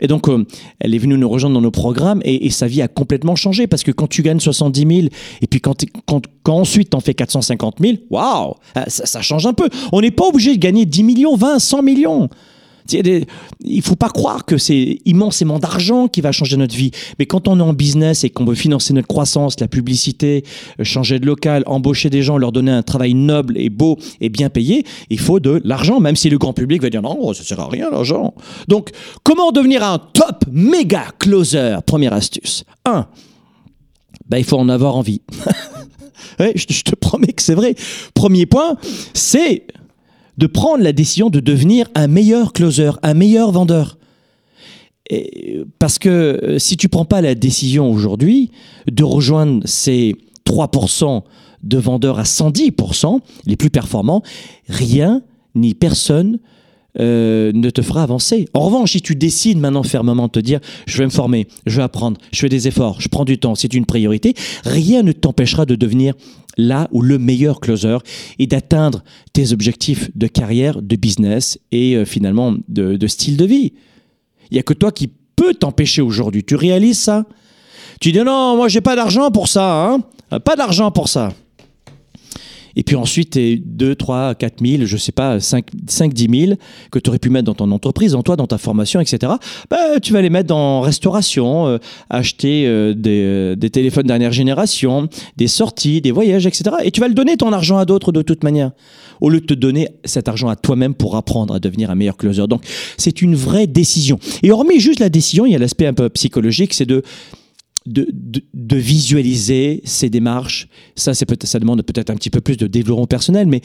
Et 0.00 0.06
donc, 0.06 0.28
euh, 0.28 0.46
elle 0.78 0.94
est 0.94 0.98
venue 0.98 1.16
nous 1.16 1.28
rejoindre 1.28 1.54
dans 1.54 1.60
nos 1.60 1.70
programmes 1.70 2.20
et, 2.24 2.50
sa 2.50 2.66
vie 2.66 2.82
a 2.82 2.88
complètement 2.88 3.36
changé 3.36 3.66
parce 3.66 3.82
que 3.82 3.92
quand 3.92 4.08
tu 4.08 4.22
gagnes 4.22 4.40
70 4.40 4.80
000 4.80 5.08
et 5.40 5.46
puis 5.46 5.60
quand, 5.60 5.84
quand, 6.06 6.22
quand 6.42 6.56
ensuite 6.56 6.90
t'en 6.90 7.00
fais 7.00 7.14
450 7.14 7.76
000, 7.80 7.94
waouh, 8.10 8.54
ça, 8.88 9.06
ça 9.06 9.22
change 9.22 9.46
un 9.46 9.52
peu. 9.52 9.68
On 9.92 10.00
n'est 10.00 10.10
pas 10.10 10.26
obligé 10.26 10.56
de 10.56 10.60
gagner 10.60 10.84
10 10.86 11.02
millions, 11.04 11.36
20, 11.36 11.58
100 11.58 11.82
millions. 11.82 12.28
Il 12.92 13.82
faut 13.82 13.96
pas 13.96 14.08
croire 14.08 14.44
que 14.44 14.58
c'est 14.58 14.98
immensément 15.04 15.58
d'argent 15.58 16.08
qui 16.08 16.20
va 16.20 16.32
changer 16.32 16.56
notre 16.56 16.74
vie. 16.74 16.90
Mais 17.18 17.26
quand 17.26 17.48
on 17.48 17.58
est 17.58 17.62
en 17.62 17.72
business 17.72 18.24
et 18.24 18.30
qu'on 18.30 18.44
veut 18.44 18.54
financer 18.54 18.92
notre 18.92 19.08
croissance, 19.08 19.58
la 19.60 19.68
publicité, 19.68 20.44
changer 20.82 21.18
de 21.18 21.26
local, 21.26 21.62
embaucher 21.66 22.10
des 22.10 22.22
gens, 22.22 22.38
leur 22.38 22.52
donner 22.52 22.72
un 22.72 22.82
travail 22.82 23.14
noble 23.14 23.58
et 23.58 23.70
beau 23.70 23.98
et 24.20 24.28
bien 24.28 24.50
payé, 24.50 24.84
il 25.08 25.18
faut 25.18 25.40
de 25.40 25.60
l'argent, 25.64 26.00
même 26.00 26.16
si 26.16 26.30
le 26.30 26.38
grand 26.38 26.52
public 26.52 26.82
va 26.82 26.90
dire 26.90 27.02
non, 27.02 27.32
ça 27.32 27.42
ne 27.42 27.46
sert 27.46 27.60
à 27.60 27.68
rien 27.68 27.90
l'argent. 27.90 28.34
Donc, 28.68 28.90
comment 29.22 29.52
devenir 29.52 29.84
un 29.84 29.98
top 29.98 30.44
méga 30.50 31.06
closer? 31.18 31.78
Première 31.86 32.12
astuce. 32.12 32.64
1. 32.84 33.06
Ben, 34.28 34.38
il 34.38 34.44
faut 34.44 34.58
en 34.58 34.68
avoir 34.68 34.96
envie. 34.96 35.22
je 36.38 36.82
te 36.82 36.94
promets 36.94 37.32
que 37.32 37.42
c'est 37.42 37.54
vrai. 37.54 37.74
Premier 38.14 38.46
point, 38.46 38.76
c'est 39.12 39.66
de 40.40 40.46
prendre 40.46 40.82
la 40.82 40.92
décision 40.92 41.28
de 41.28 41.38
devenir 41.38 41.86
un 41.94 42.06
meilleur 42.06 42.54
closer, 42.54 42.92
un 43.02 43.12
meilleur 43.12 43.52
vendeur. 43.52 43.98
Parce 45.78 45.98
que 45.98 46.56
si 46.58 46.78
tu 46.78 46.88
prends 46.88 47.04
pas 47.04 47.20
la 47.20 47.34
décision 47.34 47.92
aujourd'hui 47.92 48.50
de 48.90 49.04
rejoindre 49.04 49.60
ces 49.66 50.16
3% 50.46 51.22
de 51.62 51.76
vendeurs 51.76 52.18
à 52.18 52.22
110%, 52.22 53.20
les 53.44 53.56
plus 53.56 53.68
performants, 53.68 54.22
rien 54.66 55.22
ni 55.54 55.74
personne 55.74 56.38
euh, 56.98 57.52
ne 57.54 57.70
te 57.70 57.82
fera 57.82 58.02
avancer. 58.02 58.48
En 58.54 58.60
revanche, 58.60 58.92
si 58.92 59.02
tu 59.02 59.14
décides 59.14 59.58
maintenant 59.58 59.82
fermement 59.82 60.26
de 60.26 60.32
te 60.32 60.40
dire 60.40 60.60
je 60.86 60.98
vais 60.98 61.04
me 61.04 61.10
former, 61.10 61.46
je 61.66 61.76
vais 61.76 61.82
apprendre, 61.82 62.18
je 62.32 62.40
fais 62.40 62.48
des 62.48 62.66
efforts, 62.66 63.00
je 63.00 63.08
prends 63.08 63.24
du 63.24 63.38
temps, 63.38 63.54
c'est 63.54 63.74
une 63.74 63.86
priorité, 63.86 64.34
rien 64.64 65.02
ne 65.02 65.12
t'empêchera 65.12 65.66
de 65.66 65.76
devenir 65.76 66.14
là 66.56 66.88
où 66.90 67.00
le 67.00 67.18
meilleur 67.18 67.60
closer 67.60 67.98
et 68.38 68.46
d'atteindre 68.46 69.04
tes 69.32 69.52
objectifs 69.52 70.10
de 70.16 70.26
carrière, 70.26 70.82
de 70.82 70.96
business 70.96 71.58
et 71.70 71.96
euh, 71.96 72.04
finalement 72.04 72.54
de, 72.68 72.96
de 72.96 73.06
style 73.06 73.36
de 73.36 73.44
vie. 73.44 73.72
Il 74.50 74.54
n'y 74.54 74.60
a 74.60 74.64
que 74.64 74.74
toi 74.74 74.90
qui 74.90 75.10
peux 75.36 75.54
t'empêcher 75.54 76.02
aujourd'hui. 76.02 76.42
Tu 76.42 76.56
réalises 76.56 76.98
ça? 76.98 77.24
Tu 78.00 78.12
dis 78.12 78.18
non, 78.18 78.56
moi 78.56 78.68
j'ai 78.68 78.80
pas 78.80 78.96
d'argent 78.96 79.30
pour 79.30 79.48
ça, 79.48 79.86
hein 79.86 80.00
pas 80.38 80.56
d'argent 80.56 80.90
pour 80.90 81.08
ça. 81.08 81.32
Et 82.76 82.82
puis 82.82 82.96
ensuite, 82.96 83.38
2, 83.38 83.94
3, 83.94 84.34
4 84.34 84.64
000, 84.64 84.84
je 84.86 84.96
sais 84.96 85.12
pas, 85.12 85.40
5, 85.40 85.66
5 85.86 86.12
10 86.12 86.46
000 86.46 86.58
que 86.90 86.98
tu 86.98 87.10
aurais 87.10 87.18
pu 87.18 87.30
mettre 87.30 87.46
dans 87.46 87.54
ton 87.54 87.70
entreprise, 87.70 88.12
dans 88.12 88.22
toi, 88.22 88.36
dans 88.36 88.46
ta 88.46 88.58
formation, 88.58 89.00
etc. 89.00 89.32
Bah, 89.70 90.00
tu 90.02 90.12
vas 90.12 90.22
les 90.22 90.30
mettre 90.30 90.48
dans 90.48 90.80
restauration, 90.80 91.66
euh, 91.66 91.78
acheter 92.08 92.66
euh, 92.66 92.94
des, 92.94 93.22
euh, 93.24 93.56
des, 93.56 93.70
téléphones 93.70 94.06
dernière 94.06 94.32
génération, 94.32 95.08
des 95.36 95.48
sorties, 95.48 96.00
des 96.00 96.12
voyages, 96.12 96.46
etc. 96.46 96.76
Et 96.84 96.90
tu 96.90 97.00
vas 97.00 97.08
le 97.08 97.14
donner 97.14 97.36
ton 97.36 97.52
argent 97.52 97.78
à 97.78 97.84
d'autres 97.84 98.12
de 98.12 98.22
toute 98.22 98.44
manière, 98.44 98.72
au 99.20 99.30
lieu 99.30 99.40
de 99.40 99.46
te 99.46 99.54
donner 99.54 99.88
cet 100.04 100.28
argent 100.28 100.48
à 100.48 100.56
toi-même 100.56 100.94
pour 100.94 101.16
apprendre 101.16 101.54
à 101.54 101.60
devenir 101.60 101.90
un 101.90 101.94
meilleur 101.94 102.16
closer. 102.16 102.46
Donc, 102.46 102.62
c'est 102.96 103.22
une 103.22 103.34
vraie 103.34 103.66
décision. 103.66 104.18
Et 104.42 104.50
hormis 104.50 104.80
juste 104.80 105.00
la 105.00 105.08
décision, 105.08 105.46
il 105.46 105.52
y 105.52 105.56
a 105.56 105.58
l'aspect 105.58 105.86
un 105.86 105.94
peu 105.94 106.08
psychologique, 106.08 106.74
c'est 106.74 106.86
de 106.86 107.02
de, 107.92 108.08
de, 108.54 108.76
visualiser 108.76 109.82
ces 109.84 110.10
démarches. 110.10 110.68
Ça, 110.96 111.12
ça 111.14 111.58
demande 111.58 111.82
peut-être 111.82 112.10
un 112.10 112.14
petit 112.14 112.30
peu 112.30 112.40
plus 112.40 112.56
de 112.56 112.66
développement 112.66 113.06
personnel, 113.06 113.46
mais 113.46 113.60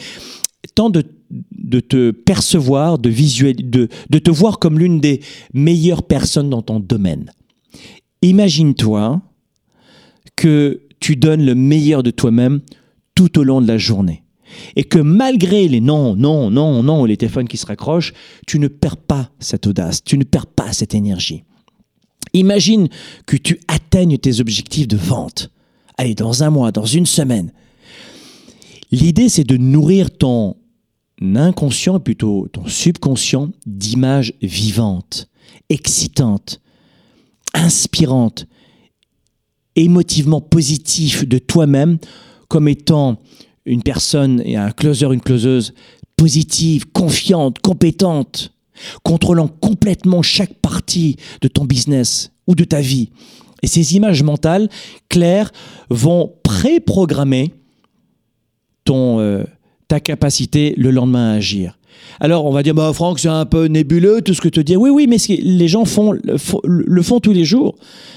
tant 0.73 0.89
de, 0.89 1.03
de 1.29 1.79
te 1.79 2.11
percevoir, 2.11 2.97
de, 2.97 3.09
de, 3.61 3.87
de 4.09 4.19
te 4.19 4.31
voir 4.31 4.59
comme 4.59 4.79
l'une 4.79 4.99
des 4.99 5.21
meilleures 5.53 6.03
personnes 6.03 6.49
dans 6.49 6.61
ton 6.61 6.79
domaine. 6.79 7.31
Imagine-toi 8.21 9.21
que 10.35 10.81
tu 10.99 11.15
donnes 11.15 11.45
le 11.45 11.55
meilleur 11.55 12.01
de 12.03 12.11
toi-même 12.11 12.61
tout 13.13 13.37
au 13.39 13.43
long 13.43 13.61
de 13.61 13.67
la 13.67 13.77
journée. 13.77 14.23
Et 14.75 14.83
que 14.83 14.99
malgré 14.99 15.67
les 15.67 15.81
non, 15.81 16.15
non, 16.15 16.49
non, 16.49 16.81
non, 16.81 17.05
les 17.05 17.17
téléphones 17.17 17.47
qui 17.47 17.57
se 17.57 17.65
raccrochent, 17.65 18.13
tu 18.47 18.59
ne 18.59 18.67
perds 18.67 18.97
pas 18.97 19.29
cette 19.39 19.67
audace, 19.67 20.03
tu 20.03 20.17
ne 20.17 20.23
perds 20.23 20.47
pas 20.47 20.71
cette 20.71 20.95
énergie. 20.95 21.43
Imagine 22.35 22.89
que 23.25 23.37
tu 23.37 23.59
atteignes 23.67 24.17
tes 24.17 24.41
objectifs 24.41 24.87
de 24.87 24.97
vente. 24.97 25.51
Allez, 25.97 26.15
dans 26.15 26.43
un 26.43 26.49
mois, 26.49 26.71
dans 26.73 26.85
une 26.85 27.05
semaine. 27.05 27.51
L'idée, 28.91 29.29
c'est 29.29 29.45
de 29.45 29.55
nourrir 29.55 30.11
ton 30.11 30.57
inconscient, 31.21 31.99
plutôt 32.01 32.47
ton 32.51 32.67
subconscient, 32.67 33.51
d'images 33.65 34.33
vivantes, 34.41 35.29
excitantes, 35.69 36.61
inspirantes, 37.53 38.47
émotivement 39.77 40.41
positives 40.41 41.27
de 41.27 41.37
toi-même 41.37 41.97
comme 42.49 42.67
étant 42.67 43.17
une 43.65 43.81
personne 43.81 44.41
et 44.45 44.57
un 44.57 44.71
closer, 44.71 45.05
une 45.05 45.21
closeuse 45.21 45.73
positive, 46.17 46.91
confiante, 46.91 47.59
compétente, 47.59 48.51
contrôlant 49.03 49.47
complètement 49.47 50.21
chaque 50.21 50.53
partie 50.55 51.17
de 51.41 51.47
ton 51.47 51.65
business 51.65 52.31
ou 52.47 52.55
de 52.55 52.63
ta 52.63 52.81
vie. 52.81 53.09
Et 53.61 53.67
ces 53.67 53.95
images 53.95 54.23
mentales 54.23 54.69
claires 55.09 55.51
vont 55.89 56.33
préprogrammer 56.43 57.53
ton, 58.83 59.19
euh, 59.19 59.43
ta 59.87 59.99
capacité 59.99 60.73
le 60.77 60.91
lendemain 60.91 61.31
à 61.31 61.35
agir. 61.35 61.77
Alors 62.19 62.45
on 62.45 62.51
va 62.51 62.63
dire, 62.63 62.73
bah, 62.73 62.91
Franck, 62.93 63.19
c'est 63.19 63.27
un 63.27 63.45
peu 63.45 63.65
nébuleux 63.65 64.21
tout 64.21 64.33
ce 64.33 64.41
que 64.41 64.49
tu 64.49 64.63
dis. 64.63 64.75
Oui, 64.75 64.89
oui, 64.89 65.07
mais 65.07 65.17
les 65.39 65.67
gens 65.67 65.85
font, 65.85 66.13
le, 66.13 67.01
font 67.01 67.19
tous 67.19 67.33
les 67.33 67.45
jours. 67.45 67.75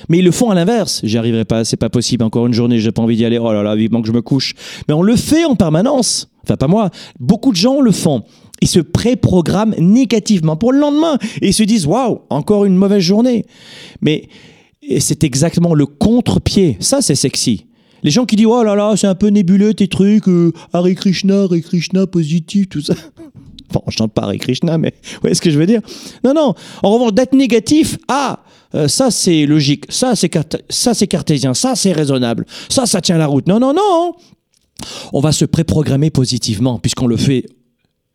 Mais 0.09 0.19
ils 0.19 0.25
le 0.25 0.31
font 0.31 0.51
à 0.51 0.55
l'inverse. 0.55 1.01
J'y 1.05 1.19
arriverai 1.19 1.45
pas, 1.45 1.65
c'est 1.65 1.77
pas 1.77 1.91
possible. 1.91 2.25
Encore 2.25 2.47
une 2.47 2.53
journée, 2.53 2.79
j'ai 2.79 2.93
pas 2.93 3.03
envie 3.03 3.17
d'y 3.17 3.25
aller. 3.25 3.39
Oh 3.39 3.53
là 3.53 3.63
là, 3.63 3.75
vivement 3.75 4.01
que 4.01 4.09
je 4.09 4.13
me 4.13 4.23
couche. 4.23 4.55
Mais 4.89 4.95
on 4.95 5.03
le 5.03 5.17
fait 5.17 5.45
en 5.45 5.57
permanence. 5.57 6.29
Enfin, 6.45 6.57
pas 6.57 6.69
moi. 6.69 6.91
Beaucoup 7.19 7.51
de 7.51 7.57
gens 7.57 7.81
le 7.81 7.91
font 7.91 8.25
ils 8.61 8.69
se 8.69 8.81
préprogramment 8.81 9.75
négativement 9.79 10.57
pour 10.57 10.73
le 10.73 10.79
lendemain 10.79 11.19
et 11.41 11.49
ils 11.49 11.55
se 11.55 11.63
disent 11.63 11.87
waouh, 11.87 12.21
encore 12.31 12.65
une 12.65 12.77
mauvaise 12.77 13.03
journée. 13.03 13.45
Mais 14.01 14.29
c'est 15.01 15.25
exactement 15.25 15.75
le 15.75 15.87
contre-pied. 15.87 16.77
Ça, 16.81 17.01
c'est 17.03 17.15
sexy. 17.15 17.67
Les 18.03 18.11
gens 18.11 18.27
qui 18.27 18.37
disent 18.37 18.47
oh 18.47 18.63
là 18.63 18.75
là, 18.75 18.95
c'est 18.97 19.07
un 19.07 19.15
peu 19.15 19.29
nébuleux 19.29 19.75
tes 19.75 19.89
trucs, 19.89 20.29
euh, 20.29 20.53
Hare 20.73 20.95
Krishna, 20.95 21.43
Hare 21.43 21.61
Krishna, 21.63 22.07
positif, 22.07 22.69
tout 22.69 22.81
ça. 22.81 22.95
Bon, 23.71 23.83
je 23.87 23.99
chante 23.99 24.15
pas 24.15 24.23
Hare 24.23 24.39
Krishna, 24.39 24.79
mais 24.79 24.95
vous 25.03 25.19
voyez 25.21 25.35
ce 25.35 25.43
que 25.43 25.51
je 25.51 25.59
veux 25.59 25.67
dire 25.67 25.83
Non, 26.25 26.33
non. 26.33 26.55
En 26.83 26.91
revanche, 26.91 27.13
d'être 27.13 27.35
négatif, 27.35 27.99
ah, 28.09 28.43
euh, 28.75 28.89
ça 28.89 29.11
c'est 29.11 29.45
logique, 29.45 29.85
ça 29.91 30.17
c'est 30.17 30.33
ça 30.71 30.95
c'est 30.95 31.07
cartésien, 31.07 31.53
ça 31.53 31.75
c'est 31.75 31.93
raisonnable, 31.93 32.47
ça 32.71 32.87
ça 32.87 33.03
tient 33.03 33.19
la 33.19 33.27
route. 33.27 33.47
Non, 33.47 33.61
non, 33.61 33.75
non. 33.75 34.15
On 35.13 35.21
va 35.21 35.33
se 35.33 35.45
préprogrammer 35.45 36.09
positivement 36.09 36.79
puisqu'on 36.79 37.09
le 37.09 37.17
fait 37.17 37.45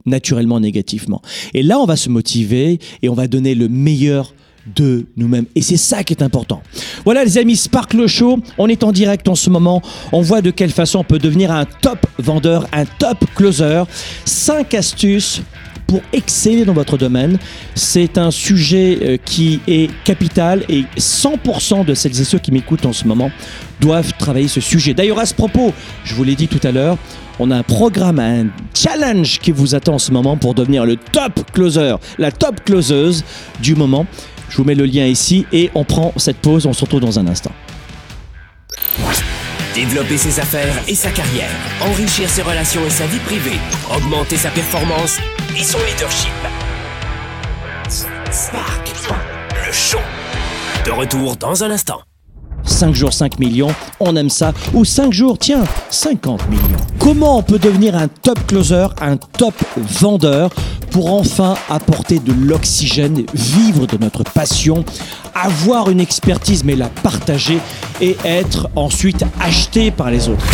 naturellement 0.05 0.60
négativement. 0.60 1.22
Et 1.53 1.63
là, 1.63 1.79
on 1.79 1.86
va 1.86 1.95
se 1.95 2.10
motiver 2.10 2.79
et 3.01 3.10
on 3.10 3.13
va 3.13 3.27
donner 3.27 3.55
le 3.55 3.69
meilleur 3.69 4.33
de 4.75 5.05
nous-mêmes. 5.17 5.45
Et 5.55 5.62
c'est 5.62 5.77
ça 5.77 6.03
qui 6.03 6.13
est 6.13 6.24
important. 6.24 6.62
Voilà 7.03 7.24
les 7.25 7.38
amis, 7.38 7.57
Sparkle 7.57 8.07
Show, 8.07 8.39
on 8.57 8.67
est 8.67 8.83
en 8.83 8.91
direct 8.91 9.27
en 9.27 9.36
ce 9.36 9.50
moment. 9.50 9.81
On 10.12 10.22
voit 10.22 10.41
de 10.41 10.51
quelle 10.51 10.72
façon 10.72 11.00
on 11.00 11.03
peut 11.03 11.19
devenir 11.19 11.51
un 11.51 11.65
top 11.65 12.05
vendeur, 12.17 12.67
un 12.72 12.86
top 12.86 13.25
closer. 13.36 13.83
Cinq 14.25 14.74
astuces 14.74 15.41
pour 15.86 16.01
exceller 16.13 16.65
dans 16.65 16.74
votre 16.74 16.98
domaine. 16.98 17.38
C'est 17.75 18.17
un 18.17 18.31
sujet 18.31 19.00
euh, 19.01 19.17
qui 19.24 19.60
est 19.67 19.91
capital 20.03 20.63
et 20.69 20.86
100% 20.98 21.86
de 21.86 21.93
celles 21.93 22.19
et 22.19 22.24
ceux 22.24 22.39
qui 22.39 22.51
m'écoutent 22.51 22.86
en 22.86 22.93
ce 22.93 23.05
moment 23.05 23.31
doivent 23.79 24.13
travailler 24.17 24.48
ce 24.48 24.62
sujet. 24.62 24.93
D'ailleurs, 24.93 25.19
à 25.19 25.25
ce 25.25 25.33
propos, 25.33 25.74
je 26.05 26.15
vous 26.15 26.24
l'ai 26.24 26.36
dit 26.36 26.48
tout 26.48 26.65
à 26.65 26.72
l'heure, 26.72 26.98
on 27.39 27.51
a 27.51 27.57
un 27.57 27.63
programme, 27.63 28.19
un 28.19 28.47
challenge 28.73 29.39
qui 29.39 29.51
vous 29.51 29.75
attend 29.75 29.95
en 29.95 29.99
ce 29.99 30.11
moment 30.11 30.37
pour 30.37 30.53
devenir 30.53 30.85
le 30.85 30.95
top 30.95 31.51
closer, 31.51 31.95
la 32.17 32.31
top 32.31 32.63
closeuse 32.63 33.23
du 33.61 33.75
moment. 33.75 34.05
Je 34.49 34.57
vous 34.57 34.63
mets 34.63 34.75
le 34.75 34.85
lien 34.85 35.05
ici 35.05 35.45
et 35.51 35.71
on 35.73 35.83
prend 35.83 36.13
cette 36.17 36.37
pause, 36.37 36.65
on 36.65 36.73
se 36.73 36.81
retrouve 36.81 37.01
dans 37.01 37.19
un 37.19 37.27
instant. 37.27 37.51
Développer 39.73 40.17
ses 40.17 40.39
affaires 40.39 40.75
et 40.87 40.93
sa 40.93 41.09
carrière, 41.09 41.49
enrichir 41.81 42.29
ses 42.29 42.43
relations 42.43 42.85
et 42.85 42.91
sa 42.91 43.07
vie 43.07 43.17
privée, 43.19 43.57
augmenter 43.95 44.37
sa 44.37 44.49
performance 44.49 45.17
et 45.57 45.63
son 45.63 45.79
leadership. 45.79 46.31
Spark, 48.31 48.91
le 49.65 49.71
show. 49.71 49.99
De 50.85 50.91
retour 50.91 51.35
dans 51.37 51.63
un 51.63 51.71
instant. 51.71 52.01
5 52.65 52.93
jours 52.93 53.13
5 53.13 53.39
millions, 53.39 53.74
on 54.00 54.15
aime 54.15 54.29
ça. 54.29 54.53
Ou 54.74 54.86
5 54.86 55.12
jours, 55.12 55.38
tiens, 55.38 55.63
50 55.89 56.50
millions. 56.50 56.62
Comment 57.00 57.38
on 57.38 57.43
peut 57.43 57.60
devenir 57.60 57.96
un 57.96 58.08
top 58.08 58.46
closer, 58.48 58.88
un 59.01 59.17
top 59.17 59.55
vendeur 59.75 60.50
pour 60.91 61.12
enfin 61.12 61.55
apporter 61.70 62.20
de 62.20 62.34
l'oxygène, 62.34 63.24
vivre 63.34 63.88
de 63.88 63.98
notre 63.98 64.24
passion, 64.24 64.86
avoir 65.34 65.89
une 65.89 66.00
expertise 66.00 66.63
mais 66.63 66.75
la 66.75 66.89
partager 66.89 67.60
et 68.00 68.15
être 68.24 68.70
ensuite 68.75 69.25
acheté 69.39 69.91
par 69.91 70.12
les 70.12 70.29
autres? 70.29 70.46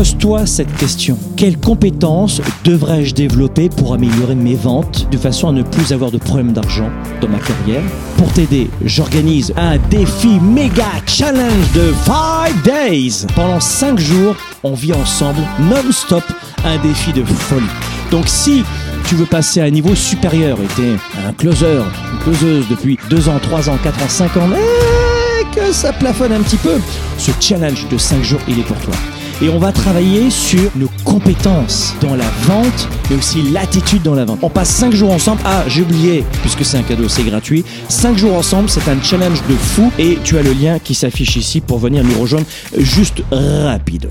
Pose-toi 0.00 0.46
cette 0.46 0.74
question. 0.78 1.18
Quelles 1.36 1.58
compétences 1.58 2.40
devrais-je 2.64 3.12
développer 3.12 3.68
pour 3.68 3.92
améliorer 3.92 4.34
mes 4.34 4.54
ventes 4.54 5.06
de 5.10 5.18
façon 5.18 5.50
à 5.50 5.52
ne 5.52 5.62
plus 5.62 5.92
avoir 5.92 6.10
de 6.10 6.16
problème 6.16 6.54
d'argent 6.54 6.88
dans 7.20 7.28
ma 7.28 7.38
carrière? 7.38 7.82
Pour 8.16 8.32
t'aider, 8.32 8.70
j'organise 8.82 9.52
un 9.58 9.76
défi 9.90 10.40
méga 10.40 10.86
challenge 11.06 11.72
de 11.74 11.92
5 12.06 12.62
days. 12.64 13.26
Pendant 13.36 13.60
5 13.60 13.98
jours, 13.98 14.34
on 14.62 14.72
vit 14.72 14.94
ensemble 14.94 15.42
non-stop 15.68 16.24
un 16.64 16.78
défi 16.78 17.12
de 17.12 17.22
folie. 17.22 17.66
Donc 18.10 18.26
si 18.26 18.64
tu 19.06 19.16
veux 19.16 19.26
passer 19.26 19.60
à 19.60 19.64
un 19.64 19.70
niveau 19.70 19.94
supérieur 19.94 20.56
et 20.62 20.66
t'es 20.76 20.96
un 21.28 21.34
closer, 21.34 21.76
une 22.14 22.18
closeuse 22.20 22.64
depuis 22.70 22.98
2 23.10 23.28
ans, 23.28 23.38
3 23.38 23.68
ans, 23.68 23.76
4 23.84 24.02
ans, 24.02 24.08
5 24.08 24.36
ans, 24.38 24.48
et 24.54 25.54
que 25.54 25.74
ça 25.74 25.92
plafonne 25.92 26.32
un 26.32 26.40
petit 26.40 26.56
peu, 26.56 26.80
ce 27.18 27.32
challenge 27.38 27.86
de 27.90 27.98
5 27.98 28.22
jours, 28.22 28.40
il 28.48 28.60
est 28.60 28.62
pour 28.62 28.78
toi 28.78 28.94
et 29.42 29.48
on 29.48 29.58
va 29.58 29.72
travailler 29.72 30.30
sur 30.30 30.70
nos 30.76 30.88
compétences 31.04 31.94
dans 32.00 32.14
la 32.14 32.28
vente, 32.42 32.88
mais 33.08 33.16
aussi 33.16 33.42
l'attitude 33.42 34.02
dans 34.02 34.14
la 34.14 34.24
vente. 34.24 34.38
On 34.42 34.50
passe 34.50 34.70
5 34.70 34.92
jours 34.92 35.12
ensemble. 35.12 35.40
Ah, 35.44 35.64
j'ai 35.66 35.82
oublié, 35.82 36.24
puisque 36.42 36.64
c'est 36.64 36.78
un 36.78 36.82
cadeau, 36.82 37.08
c'est 37.08 37.24
gratuit. 37.24 37.64
5 37.88 38.16
jours 38.16 38.34
ensemble, 38.34 38.68
c'est 38.68 38.88
un 38.88 39.00
challenge 39.02 39.42
de 39.48 39.54
fou 39.54 39.90
et 39.98 40.18
tu 40.24 40.38
as 40.38 40.42
le 40.42 40.52
lien 40.52 40.78
qui 40.78 40.94
s'affiche 40.94 41.36
ici 41.36 41.60
pour 41.60 41.78
venir 41.78 42.04
nous 42.04 42.20
rejoindre 42.20 42.46
juste 42.78 43.22
rapide. 43.32 44.10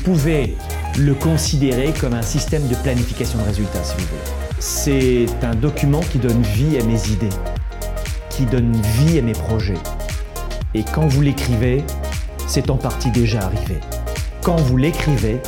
Pouvez 0.01 0.57
le 0.97 1.13
considérer 1.13 1.93
comme 1.99 2.13
un 2.13 2.21
système 2.21 2.67
de 2.67 2.75
planification 2.75 3.39
de 3.39 3.43
résultats, 3.43 3.83
si 3.83 3.93
vous 3.97 4.07
voulez. 4.07 4.21
C'est 4.59 5.45
un 5.45 5.55
document 5.55 6.01
qui 6.01 6.17
donne 6.17 6.41
vie 6.41 6.77
à 6.79 6.83
mes 6.83 7.07
idées, 7.09 7.29
qui 8.29 8.45
donne 8.45 8.73
vie 8.99 9.19
à 9.19 9.21
mes 9.21 9.33
projets. 9.33 9.81
Et 10.73 10.83
quand 10.83 11.07
vous 11.07 11.21
l'écrivez, 11.21 11.83
c'est 12.47 12.69
en 12.69 12.77
partie 12.77 13.11
déjà 13.11 13.41
arrivé. 13.41 13.79
Quand 14.41 14.57
vous 14.57 14.77
l'écrivez, 14.77 15.39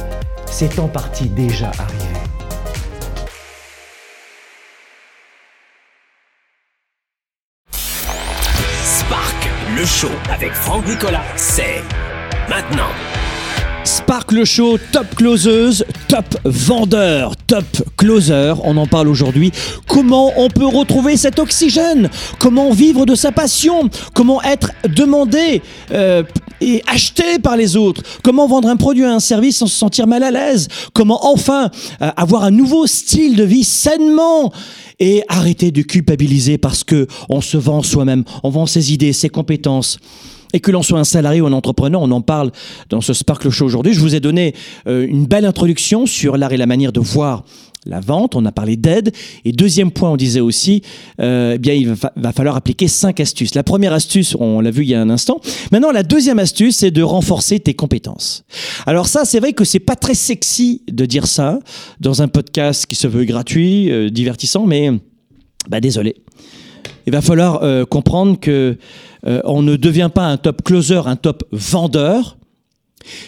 c'est 0.46 0.80
en 0.80 0.88
partie 0.88 1.30
déjà 1.30 1.72
arrivé. 1.80 2.04
Spark, 8.84 9.50
le 9.76 9.86
show 9.86 10.12
avec 10.32 10.54
Franck 10.54 10.88
Nicolas, 10.88 11.24
c'est 11.36 11.82
maintenant. 12.50 12.92
Spark 13.86 14.32
le 14.32 14.46
show, 14.46 14.78
top 14.94 15.14
closeuse, 15.16 15.84
top 16.08 16.26
vendeur, 16.46 17.36
top 17.48 17.66
closer. 17.98 18.54
On 18.64 18.78
en 18.78 18.88
parle 18.88 19.10
aujourd'hui. 19.10 19.52
Comment 19.88 20.32
on 20.38 20.48
peut 20.48 20.66
retrouver 20.66 21.18
cet 21.18 21.38
oxygène? 21.38 22.10
Comment 22.40 22.72
vivre 22.72 23.06
de 23.06 23.14
sa 23.14 23.34
passion? 23.34 23.90
Comment 24.14 24.42
être 24.42 24.72
demandé 24.88 25.62
euh, 25.92 26.24
et 26.62 26.82
acheté 26.88 27.40
par 27.40 27.58
les 27.58 27.76
autres? 27.76 28.04
Comment 28.24 28.48
vendre 28.48 28.70
un 28.70 28.78
produit, 28.78 29.04
un 29.04 29.20
service 29.20 29.58
sans 29.58 29.68
se 29.68 29.78
sentir 29.78 30.08
mal 30.08 30.24
à 30.24 30.32
l'aise? 30.32 30.70
Comment 30.94 31.28
enfin 31.28 31.70
euh, 32.02 32.10
avoir 32.16 32.44
un 32.44 32.52
nouveau 32.52 32.88
style 32.88 33.36
de 33.36 33.44
vie 33.44 33.66
sainement? 33.66 34.54
Et 35.00 35.24
arrêter 35.28 35.72
de 35.72 35.82
culpabiliser 35.82 36.58
parce 36.58 36.84
que 36.84 37.08
on 37.28 37.42
se 37.42 37.58
vend 37.58 37.82
soi-même, 37.82 38.24
on 38.44 38.50
vend 38.50 38.66
ses 38.66 38.94
idées, 38.94 39.12
ses 39.12 39.28
compétences. 39.28 39.98
Et 40.54 40.60
que 40.60 40.72
l'on 40.72 40.84
soit 40.84 41.00
un 41.00 41.04
salarié 41.04 41.42
ou 41.42 41.48
un 41.48 41.54
entrepreneur, 41.54 42.02
on 42.02 42.12
en 42.12 42.22
parle 42.22 42.52
dans 42.90 43.02
ce 43.02 43.14
Sparkle 43.14 43.50
Show 43.50 43.66
aujourd'hui. 43.66 43.94
Je 43.94 44.00
vous 44.00 44.16
ai 44.16 44.20
donné 44.20 44.54
euh, 44.88 45.06
une 45.08 45.26
belle 45.26 45.46
introduction 45.46 46.06
sur 46.06 46.38
l'art 46.38 46.54
et 46.54 46.58
la 46.58 46.68
manière 46.68 46.92
de 46.92 47.00
voir 47.00 47.44
la 47.86 48.00
vente. 48.00 48.36
On 48.36 48.46
a 48.46 48.52
parlé 48.52 48.78
d'aide. 48.78 49.12
Et 49.46 49.52
deuxième 49.52 49.92
point, 49.92 50.12
on 50.12 50.18
disait 50.18 50.40
aussi, 50.40 50.82
euh, 51.20 51.54
eh 51.56 51.58
bien, 51.58 51.74
il 51.74 51.94
va, 51.94 52.32
falloir 52.32 52.56
appliquer 52.56 52.88
cinq 52.88 53.20
astuces. 53.20 53.56
La 53.56 53.64
première 53.64 53.94
astuce, 53.94 54.36
on 54.40 54.62
l'a 54.62 54.72
vu 54.72 54.84
il 54.84 54.90
y 54.90 54.96
a 54.96 55.02
un 55.02 55.10
instant. 55.10 55.42
Maintenant, 55.72 55.92
la 55.92 56.04
deuxième 56.04 56.40
astuce, 56.40 56.78
c'est 56.78 56.92
de 56.92 57.04
renforcer 57.04 57.60
tes 57.60 57.74
compétences. 57.74 58.44
Alors 58.86 59.08
ça, 59.08 59.26
c'est 59.26 59.40
vrai 59.40 59.54
que 59.54 59.64
c'est 59.64 59.80
pas 59.80 59.96
très 59.96 60.16
sexy 60.16 60.82
de 60.92 61.06
dire 61.06 61.28
ça 61.28 61.60
dans 62.00 62.22
un 62.22 62.28
podcast 62.28 62.86
qui 62.86 62.96
se 62.96 63.08
veut 63.08 63.26
gratuit, 63.26 63.92
euh, 63.92 64.10
divertissant, 64.10 64.66
mais 64.66 64.92
bah 65.70 65.80
désolé. 65.80 66.16
Il 67.06 67.14
va 67.14 67.22
falloir 67.22 67.64
euh, 67.64 67.86
comprendre 67.86 68.40
que 68.40 68.78
euh, 69.28 69.42
on 69.46 69.62
ne 69.62 69.76
devient 69.76 70.10
pas 70.14 70.26
un 70.26 70.38
top 70.38 70.64
closer, 70.64 71.02
un 71.06 71.16
top 71.16 71.44
vendeur 71.52 72.38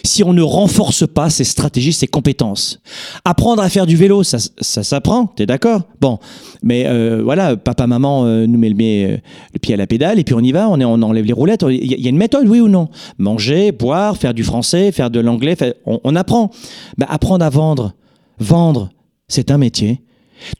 si 0.04 0.24
on 0.24 0.32
ne 0.32 0.40
renforce 0.40 1.06
pas 1.06 1.28
ses 1.28 1.44
stratégies, 1.44 1.92
ses 1.92 2.06
compétences. 2.06 2.80
Apprendre 3.26 3.62
à 3.62 3.68
faire 3.68 3.84
du 3.84 3.94
vélo, 3.94 4.22
ça, 4.22 4.38
ça 4.58 4.82
s'apprend, 4.82 5.26
t'es 5.26 5.44
d'accord? 5.44 5.82
Bon, 6.00 6.18
mais 6.62 6.86
euh, 6.86 7.20
voilà, 7.22 7.58
papa, 7.58 7.86
maman 7.86 8.24
nous 8.24 8.58
met, 8.58 8.70
le, 8.70 9.58
pied 9.58 9.74
à 9.74 9.76
la 9.76 9.86
pédale 9.86 10.18
et 10.18 10.24
puis 10.24 10.34
on 10.34 10.40
y 10.40 10.50
va, 10.50 10.70
on, 10.70 10.80
enlève 10.80 11.26
les 11.26 11.32
roulettes. 11.34 11.62
Il 11.68 11.92
y, 11.92 12.06
a- 12.06 12.08
une 12.08 12.16
méthode, 12.16 12.48
oui 12.48 12.60
ou 12.60 12.68
non? 12.68 12.88
Manger, 13.18 13.70
boire, 13.70 14.16
faire 14.16 14.32
du 14.32 14.44
français, 14.44 14.92
faire 14.92 15.10
de 15.10 15.20
l'anglais, 15.20 15.56
on, 15.84 16.16
apprend. 16.16 16.50
Ben, 16.96 17.06
apprendre 17.10 17.44
à 17.44 17.50
vendre. 17.50 17.92
Vendre, 18.38 18.88
c'est 19.28 19.50
un 19.50 19.58
métier. 19.58 20.00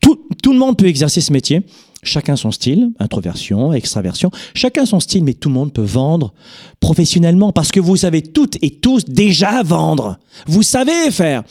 Tout, 0.02 0.20
tout 0.42 0.52
le 0.52 0.58
monde 0.58 0.76
peut 0.76 0.88
exercer 0.88 1.22
ce 1.22 1.32
métier. 1.32 1.62
Chacun 2.06 2.36
son 2.36 2.50
style, 2.50 2.90
introversion, 2.98 3.72
extraversion. 3.72 4.30
Chacun 4.54 4.86
son 4.86 5.00
style, 5.00 5.24
mais 5.24 5.34
tout 5.34 5.48
le 5.48 5.54
monde 5.54 5.72
peut 5.72 5.82
vendre 5.82 6.32
professionnellement 6.80 7.52
parce 7.52 7.72
que 7.72 7.80
vous 7.80 7.96
savez 7.96 8.22
toutes 8.22 8.56
et 8.62 8.70
tous 8.70 9.04
déjà 9.04 9.62
vendre. 9.62 10.18
Vous 10.46 10.62
savez 10.62 11.10
faire. 11.10 11.42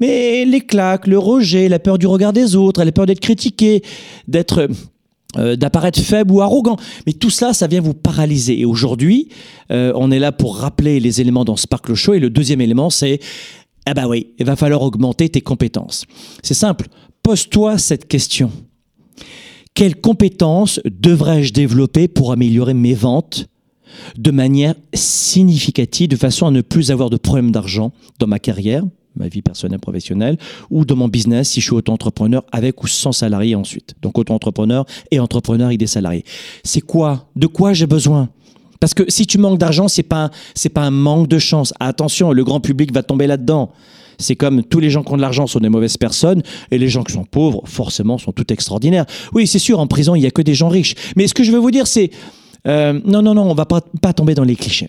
Mais 0.00 0.44
les 0.44 0.60
claques, 0.60 1.06
le 1.06 1.18
rejet, 1.18 1.68
la 1.68 1.78
peur 1.78 1.98
du 1.98 2.06
regard 2.06 2.32
des 2.32 2.56
autres, 2.56 2.82
la 2.82 2.92
peur 2.92 3.06
d'être 3.06 3.20
critiqué, 3.20 3.82
d'être 4.28 4.68
euh, 5.36 5.56
d'apparaître 5.56 6.00
faible 6.00 6.32
ou 6.32 6.40
arrogant. 6.42 6.76
Mais 7.06 7.12
tout 7.12 7.30
cela, 7.30 7.52
ça 7.52 7.66
vient 7.66 7.80
vous 7.80 7.94
paralyser. 7.94 8.60
Et 8.60 8.64
aujourd'hui, 8.64 9.28
euh, 9.72 9.92
on 9.96 10.12
est 10.12 10.20
là 10.20 10.30
pour 10.30 10.58
rappeler 10.58 11.00
les 11.00 11.20
éléments 11.20 11.44
dans 11.44 11.56
Sparkle 11.56 11.94
Show. 11.94 12.14
Et 12.14 12.20
le 12.20 12.30
deuxième 12.30 12.60
élément, 12.60 12.88
c'est 12.88 13.18
ah 13.86 13.94
bah 13.94 14.06
oui, 14.06 14.28
il 14.38 14.46
va 14.46 14.56
falloir 14.56 14.82
augmenter 14.82 15.28
tes 15.28 15.40
compétences. 15.40 16.06
C'est 16.42 16.54
simple. 16.54 16.86
Pose-toi 17.22 17.78
cette 17.78 18.08
question. 18.08 18.50
Quelles 19.74 20.00
compétences 20.00 20.80
devrais-je 20.84 21.52
développer 21.52 22.06
pour 22.06 22.30
améliorer 22.30 22.74
mes 22.74 22.94
ventes 22.94 23.48
de 24.16 24.30
manière 24.30 24.74
significative, 24.92 26.08
de 26.08 26.16
façon 26.16 26.46
à 26.46 26.52
ne 26.52 26.60
plus 26.60 26.92
avoir 26.92 27.10
de 27.10 27.16
problème 27.16 27.50
d'argent 27.50 27.92
dans 28.20 28.28
ma 28.28 28.38
carrière, 28.38 28.84
ma 29.16 29.26
vie 29.26 29.42
personnelle, 29.42 29.80
professionnelle, 29.80 30.38
ou 30.70 30.84
dans 30.84 30.94
mon 30.94 31.08
business 31.08 31.50
si 31.50 31.60
je 31.60 31.66
suis 31.66 31.74
auto-entrepreneur 31.74 32.44
avec 32.52 32.84
ou 32.84 32.86
sans 32.86 33.10
salarié 33.10 33.56
ensuite? 33.56 33.94
Donc 34.00 34.16
auto-entrepreneur 34.16 34.86
et 35.10 35.18
entrepreneur 35.18 35.66
avec 35.66 35.78
des 35.78 35.88
salariés. 35.88 36.24
C'est 36.62 36.80
quoi? 36.80 37.28
De 37.34 37.48
quoi 37.48 37.72
j'ai 37.72 37.88
besoin? 37.88 38.28
Parce 38.80 38.94
que 38.94 39.04
si 39.08 39.26
tu 39.26 39.38
manques 39.38 39.58
d'argent, 39.58 39.88
c'est 39.88 40.02
pas 40.02 40.30
pas 40.72 40.82
un 40.82 40.90
manque 40.90 41.28
de 41.28 41.38
chance. 41.38 41.72
Attention, 41.80 42.32
le 42.32 42.44
grand 42.44 42.60
public 42.60 42.92
va 42.92 43.02
tomber 43.02 43.26
là-dedans. 43.26 43.70
C'est 44.18 44.36
comme 44.36 44.62
tous 44.62 44.80
les 44.80 44.90
gens 44.90 45.02
qui 45.02 45.12
ont 45.12 45.16
de 45.16 45.22
l'argent 45.22 45.46
sont 45.46 45.60
des 45.60 45.68
mauvaises 45.68 45.96
personnes 45.96 46.42
et 46.70 46.78
les 46.78 46.88
gens 46.88 47.02
qui 47.02 47.12
sont 47.12 47.24
pauvres, 47.24 47.62
forcément, 47.66 48.18
sont 48.18 48.32
tout 48.32 48.52
extraordinaires. 48.52 49.06
Oui, 49.32 49.46
c'est 49.46 49.58
sûr, 49.58 49.80
en 49.80 49.86
prison, 49.86 50.14
il 50.14 50.22
y 50.22 50.26
a 50.26 50.30
que 50.30 50.42
des 50.42 50.54
gens 50.54 50.68
riches. 50.68 50.94
Mais 51.16 51.26
ce 51.26 51.34
que 51.34 51.42
je 51.42 51.52
veux 51.52 51.58
vous 51.58 51.70
dire, 51.70 51.86
c'est 51.86 52.10
euh, 52.66 53.00
non, 53.04 53.22
non, 53.22 53.34
non, 53.34 53.50
on 53.50 53.54
va 53.54 53.66
pas, 53.66 53.80
pas 53.80 54.12
tomber 54.12 54.34
dans 54.34 54.44
les 54.44 54.56
clichés. 54.56 54.88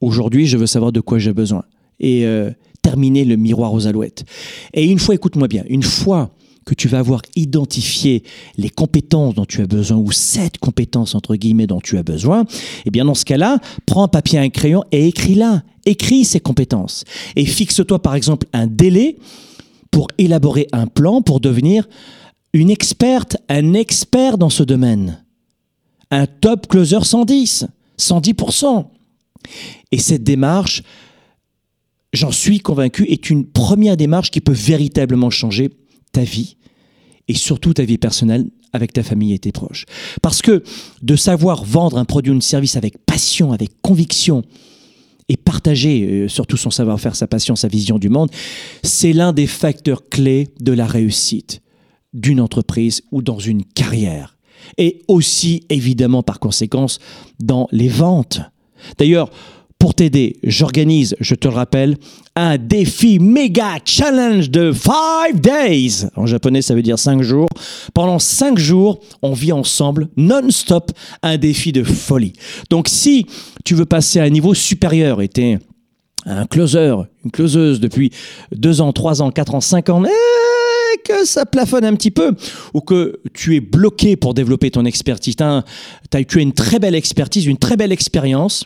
Aujourd'hui, 0.00 0.46
je 0.46 0.56
veux 0.56 0.66
savoir 0.66 0.92
de 0.92 1.00
quoi 1.00 1.18
j'ai 1.18 1.32
besoin 1.32 1.64
et 1.98 2.24
euh, 2.24 2.50
terminer 2.82 3.24
le 3.24 3.36
miroir 3.36 3.72
aux 3.72 3.86
alouettes. 3.86 4.24
Et 4.72 4.84
une 4.84 4.98
fois, 4.98 5.14
écoute-moi 5.14 5.48
bien, 5.48 5.64
une 5.68 5.82
fois 5.82 6.30
que 6.68 6.74
tu 6.74 6.86
vas 6.86 6.98
avoir 6.98 7.22
identifié 7.34 8.22
les 8.58 8.68
compétences 8.68 9.34
dont 9.34 9.46
tu 9.46 9.62
as 9.62 9.66
besoin 9.66 9.96
ou 9.96 10.12
cette 10.12 10.58
compétence 10.58 11.14
entre 11.14 11.34
guillemets 11.34 11.66
dont 11.66 11.80
tu 11.80 11.96
as 11.96 12.02
besoin, 12.02 12.44
eh 12.84 12.90
bien 12.90 13.06
dans 13.06 13.14
ce 13.14 13.24
cas-là, 13.24 13.58
prends 13.86 14.04
un 14.04 14.08
papier 14.08 14.38
et 14.38 14.42
un 14.42 14.50
crayon 14.50 14.84
et 14.92 15.08
écris-la. 15.08 15.62
Écris 15.86 16.26
ces 16.26 16.40
compétences 16.40 17.04
et 17.36 17.46
fixe-toi 17.46 18.02
par 18.02 18.14
exemple 18.14 18.46
un 18.52 18.66
délai 18.66 19.16
pour 19.90 20.08
élaborer 20.18 20.68
un 20.72 20.86
plan 20.86 21.22
pour 21.22 21.40
devenir 21.40 21.88
une 22.52 22.68
experte, 22.68 23.38
un 23.48 23.72
expert 23.72 24.36
dans 24.36 24.50
ce 24.50 24.62
domaine. 24.62 25.24
Un 26.10 26.26
top 26.26 26.66
closer 26.66 27.02
110, 27.02 27.66
110%. 27.98 28.84
Et 29.90 29.98
cette 29.98 30.22
démarche, 30.22 30.82
j'en 32.12 32.30
suis 32.30 32.60
convaincu, 32.60 33.04
est 33.04 33.30
une 33.30 33.46
première 33.46 33.96
démarche 33.96 34.30
qui 34.30 34.42
peut 34.42 34.52
véritablement 34.52 35.30
changer 35.30 35.70
ta 36.12 36.22
vie 36.22 36.56
et 37.28 37.34
surtout 37.34 37.74
ta 37.74 37.84
vie 37.84 37.98
personnelle 37.98 38.46
avec 38.72 38.92
ta 38.92 39.02
famille 39.02 39.32
et 39.32 39.38
tes 39.38 39.52
proches. 39.52 39.84
Parce 40.22 40.42
que 40.42 40.62
de 41.02 41.16
savoir 41.16 41.64
vendre 41.64 41.98
un 41.98 42.04
produit 42.04 42.32
ou 42.32 42.36
un 42.36 42.40
service 42.40 42.76
avec 42.76 42.98
passion, 42.98 43.52
avec 43.52 43.70
conviction, 43.82 44.44
et 45.28 45.36
partager 45.36 46.06
euh, 46.06 46.28
surtout 46.28 46.56
son 46.56 46.70
savoir-faire, 46.70 47.14
sa 47.14 47.26
passion, 47.26 47.54
sa 47.54 47.68
vision 47.68 47.98
du 47.98 48.08
monde, 48.08 48.30
c'est 48.82 49.12
l'un 49.12 49.32
des 49.32 49.46
facteurs 49.46 50.08
clés 50.08 50.48
de 50.60 50.72
la 50.72 50.86
réussite 50.86 51.60
d'une 52.14 52.40
entreprise 52.40 53.02
ou 53.12 53.20
dans 53.20 53.38
une 53.38 53.64
carrière. 53.64 54.36
Et 54.78 55.02
aussi, 55.06 55.64
évidemment, 55.68 56.22
par 56.22 56.40
conséquence, 56.40 56.98
dans 57.38 57.68
les 57.70 57.88
ventes. 57.88 58.40
D'ailleurs, 58.96 59.30
pour 59.78 59.94
t'aider, 59.94 60.36
j'organise, 60.42 61.14
je 61.20 61.36
te 61.36 61.46
le 61.46 61.54
rappelle, 61.54 61.96
un 62.34 62.58
défi 62.58 63.20
méga 63.20 63.78
challenge 63.84 64.50
de 64.50 64.72
5 64.72 65.40
days. 65.40 66.08
En 66.16 66.26
japonais, 66.26 66.62
ça 66.62 66.74
veut 66.74 66.82
dire 66.82 66.98
5 66.98 67.22
jours. 67.22 67.48
Pendant 67.94 68.18
5 68.18 68.58
jours, 68.58 68.98
on 69.22 69.34
vit 69.34 69.52
ensemble, 69.52 70.08
non-stop, 70.16 70.90
un 71.22 71.36
défi 71.36 71.70
de 71.70 71.84
folie. 71.84 72.32
Donc 72.70 72.88
si 72.88 73.26
tu 73.64 73.76
veux 73.76 73.84
passer 73.84 74.18
à 74.18 74.24
un 74.24 74.30
niveau 74.30 74.52
supérieur 74.52 75.22
et 75.22 75.28
t'es 75.28 75.58
un 76.26 76.46
closer, 76.46 76.94
une 77.24 77.30
closeuse 77.30 77.78
depuis 77.78 78.10
deux 78.50 78.80
ans, 78.80 78.92
trois 78.92 79.22
ans, 79.22 79.30
quatre 79.30 79.54
ans, 79.54 79.60
cinq 79.60 79.90
ans, 79.90 80.04
et 80.04 80.98
que 81.04 81.24
ça 81.24 81.46
plafonne 81.46 81.84
un 81.84 81.94
petit 81.94 82.10
peu, 82.10 82.34
ou 82.74 82.80
que 82.80 83.20
tu 83.32 83.54
es 83.54 83.60
bloqué 83.60 84.16
pour 84.16 84.34
développer 84.34 84.72
ton 84.72 84.84
expertise, 84.84 85.36
tu 85.36 85.44
as 85.44 85.62
une 86.34 86.52
très 86.52 86.80
belle 86.80 86.96
expertise, 86.96 87.46
une 87.46 87.58
très 87.58 87.76
belle 87.76 87.92
expérience, 87.92 88.64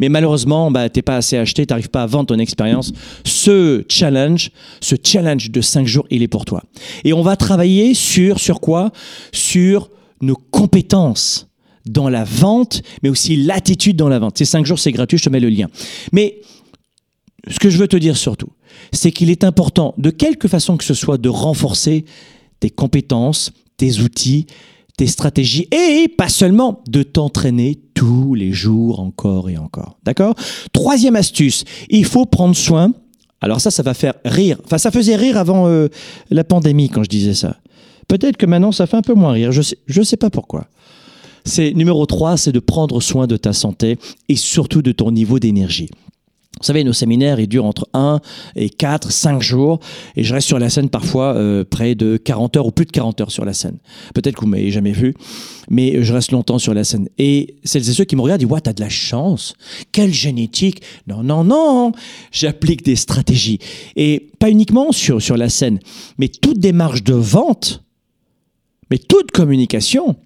mais 0.00 0.08
malheureusement, 0.08 0.70
bah, 0.70 0.88
t'es 0.88 1.02
pas 1.02 1.16
assez 1.16 1.36
acheté, 1.36 1.66
t'arrives 1.66 1.90
pas 1.90 2.02
à 2.02 2.06
vendre 2.06 2.26
ton 2.26 2.38
expérience. 2.38 2.92
Ce 3.24 3.84
challenge, 3.88 4.50
ce 4.80 4.96
challenge 5.02 5.50
de 5.50 5.60
cinq 5.60 5.86
jours, 5.86 6.06
il 6.10 6.22
est 6.22 6.28
pour 6.28 6.44
toi. 6.44 6.62
Et 7.04 7.12
on 7.12 7.22
va 7.22 7.36
travailler 7.36 7.94
sur, 7.94 8.38
sur 8.38 8.60
quoi? 8.60 8.92
Sur 9.32 9.90
nos 10.20 10.36
compétences 10.36 11.48
dans 11.86 12.08
la 12.08 12.24
vente, 12.24 12.82
mais 13.02 13.08
aussi 13.08 13.36
l'attitude 13.36 13.96
dans 13.96 14.08
la 14.08 14.18
vente. 14.18 14.38
Ces 14.38 14.44
cinq 14.44 14.66
jours, 14.66 14.78
c'est 14.78 14.92
gratuit, 14.92 15.18
je 15.18 15.24
te 15.24 15.30
mets 15.30 15.40
le 15.40 15.48
lien. 15.48 15.68
Mais 16.12 16.40
ce 17.48 17.58
que 17.58 17.70
je 17.70 17.78
veux 17.78 17.88
te 17.88 17.96
dire 17.96 18.16
surtout, 18.16 18.48
c'est 18.92 19.12
qu'il 19.12 19.30
est 19.30 19.44
important, 19.44 19.94
de 19.98 20.10
quelque 20.10 20.48
façon 20.48 20.76
que 20.76 20.84
ce 20.84 20.94
soit, 20.94 21.18
de 21.18 21.28
renforcer 21.28 22.04
tes 22.60 22.70
compétences, 22.70 23.52
tes 23.76 24.00
outils, 24.00 24.46
tes 24.96 25.06
stratégies 25.06 25.68
et 25.70 26.08
pas 26.08 26.28
seulement 26.28 26.82
de 26.88 27.02
t'entraîner 27.02 27.78
tous 27.96 28.34
les 28.34 28.52
jours 28.52 29.00
encore 29.00 29.50
et 29.50 29.56
encore. 29.56 29.98
D'accord? 30.04 30.34
Troisième 30.72 31.16
astuce, 31.16 31.64
il 31.88 32.04
faut 32.04 32.26
prendre 32.26 32.54
soin. 32.54 32.92
Alors 33.40 33.60
ça, 33.60 33.72
ça 33.72 33.82
va 33.82 33.94
faire 33.94 34.14
rire. 34.24 34.58
Enfin, 34.64 34.78
ça 34.78 34.92
faisait 34.92 35.16
rire 35.16 35.36
avant 35.36 35.66
euh, 35.66 35.88
la 36.30 36.44
pandémie 36.44 36.90
quand 36.90 37.02
je 37.02 37.08
disais 37.08 37.34
ça. 37.34 37.56
Peut-être 38.06 38.36
que 38.36 38.46
maintenant, 38.46 38.70
ça 38.70 38.86
fait 38.86 38.96
un 38.96 39.02
peu 39.02 39.14
moins 39.14 39.32
rire. 39.32 39.50
Je 39.50 39.62
sais, 39.62 39.78
je 39.86 40.02
sais 40.02 40.16
pas 40.16 40.30
pourquoi. 40.30 40.66
C'est 41.44 41.72
numéro 41.72 42.04
3, 42.06 42.36
c'est 42.36 42.52
de 42.52 42.60
prendre 42.60 43.00
soin 43.00 43.26
de 43.26 43.36
ta 43.36 43.52
santé 43.52 43.98
et 44.28 44.36
surtout 44.36 44.82
de 44.82 44.92
ton 44.92 45.10
niveau 45.10 45.38
d'énergie. 45.38 45.88
Vous 46.58 46.64
savez, 46.64 46.84
nos 46.84 46.94
séminaires, 46.94 47.38
ils 47.38 47.48
durent 47.48 47.66
entre 47.66 47.86
1 47.92 48.20
et 48.54 48.70
4, 48.70 49.12
5 49.12 49.42
jours. 49.42 49.78
Et 50.16 50.24
je 50.24 50.32
reste 50.32 50.46
sur 50.46 50.58
la 50.58 50.70
scène 50.70 50.88
parfois 50.88 51.34
euh, 51.34 51.64
près 51.64 51.94
de 51.94 52.16
40 52.16 52.56
heures 52.56 52.66
ou 52.66 52.70
plus 52.70 52.86
de 52.86 52.92
40 52.92 53.20
heures 53.20 53.30
sur 53.30 53.44
la 53.44 53.52
scène. 53.52 53.76
Peut-être 54.14 54.36
que 54.36 54.40
vous 54.40 54.46
m'avez 54.46 54.70
jamais 54.70 54.92
vu, 54.92 55.14
mais 55.68 56.02
je 56.02 56.14
reste 56.14 56.32
longtemps 56.32 56.58
sur 56.58 56.72
la 56.72 56.82
scène. 56.82 57.10
Et 57.18 57.56
celles 57.64 57.86
et 57.90 57.92
ceux 57.92 58.04
qui 58.04 58.16
me 58.16 58.22
regardent 58.22 58.40
disent, 58.40 58.50
ouais, 58.50 58.60
t'as 58.62 58.72
de 58.72 58.80
la 58.80 58.88
chance. 58.88 59.54
Quelle 59.92 60.14
génétique. 60.14 60.80
Non, 61.06 61.22
non, 61.22 61.44
non. 61.44 61.92
J'applique 62.32 62.82
des 62.82 62.96
stratégies. 62.96 63.58
Et 63.94 64.30
pas 64.38 64.48
uniquement 64.48 64.92
sur, 64.92 65.20
sur 65.20 65.36
la 65.36 65.50
scène, 65.50 65.78
mais 66.16 66.28
toute 66.28 66.58
démarche 66.58 67.02
de 67.02 67.14
vente, 67.14 67.84
mais 68.90 68.96
toute 68.96 69.30
communication 69.30 70.16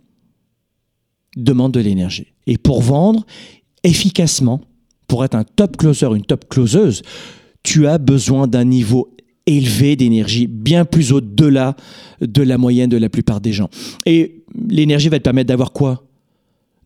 demande 1.36 1.72
de 1.72 1.80
l'énergie. 1.80 2.28
Et 2.46 2.56
pour 2.56 2.82
vendre 2.82 3.26
efficacement, 3.82 4.60
pour 5.10 5.24
être 5.24 5.34
un 5.34 5.42
top 5.42 5.76
closer, 5.76 6.06
une 6.14 6.24
top 6.24 6.48
closeuse, 6.48 7.02
tu 7.64 7.88
as 7.88 7.98
besoin 7.98 8.46
d'un 8.46 8.64
niveau 8.64 9.12
élevé 9.44 9.96
d'énergie, 9.96 10.46
bien 10.46 10.84
plus 10.84 11.12
au-delà 11.12 11.74
de 12.20 12.42
la 12.42 12.58
moyenne 12.58 12.88
de 12.88 12.96
la 12.96 13.08
plupart 13.08 13.40
des 13.40 13.52
gens. 13.52 13.68
Et 14.06 14.44
l'énergie 14.68 15.08
va 15.08 15.18
te 15.18 15.24
permettre 15.24 15.48
d'avoir 15.48 15.72
quoi? 15.72 16.04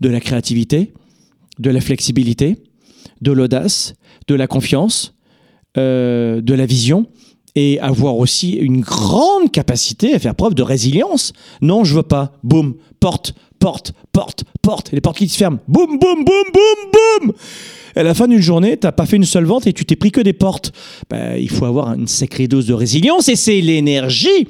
De 0.01 0.09
la 0.09 0.21
créativité, 0.21 0.95
de 1.59 1.69
la 1.69 1.83
flexibilité, 1.83 2.57
de 3.21 3.31
l'audace, 3.31 3.95
de 4.27 4.35
la 4.35 4.47
confiance, 4.47 5.15
euh, 5.77 6.41
de 6.41 6.55
la 6.55 6.65
vision 6.65 7.07
et 7.55 7.79
avoir 7.81 8.17
aussi 8.17 8.53
une 8.53 8.81
grande 8.81 9.53
capacité 9.53 10.15
à 10.15 10.19
faire 10.19 10.35
preuve 10.35 10.55
de 10.55 10.63
résilience. 10.63 11.35
Non, 11.61 11.85
je 11.85 11.95
veux 11.95 12.03
pas. 12.03 12.33
Boum, 12.43 12.77
porte, 13.01 13.35
porte, 13.59 13.93
porte, 14.13 14.45
porte. 14.63 14.93
les 14.93 15.03
portes 15.03 15.19
qui 15.19 15.29
se 15.29 15.37
ferment. 15.37 15.59
Boum, 15.69 15.99
boum, 15.99 16.25
boum, 16.25 16.45
boum, 16.53 16.91
boum 17.21 17.35
à 17.97 18.03
la 18.03 18.15
fin 18.15 18.29
d'une 18.29 18.41
journée, 18.41 18.77
tu 18.77 18.87
n'as 18.87 18.93
pas 18.93 19.07
fait 19.07 19.17
une 19.17 19.25
seule 19.25 19.45
vente 19.45 19.67
et 19.67 19.73
tu 19.73 19.85
t'es 19.85 19.97
pris 19.97 20.11
que 20.11 20.21
des 20.21 20.33
portes. 20.33 20.73
Ben, 21.11 21.37
il 21.37 21.51
faut 21.51 21.65
avoir 21.65 21.95
une 21.95 22.09
sacrée 22.09 22.49
dose 22.49 22.67
de 22.67 22.75
résilience 22.75 23.29
et 23.29 23.37
c'est 23.37 23.61
l'énergie 23.61 24.49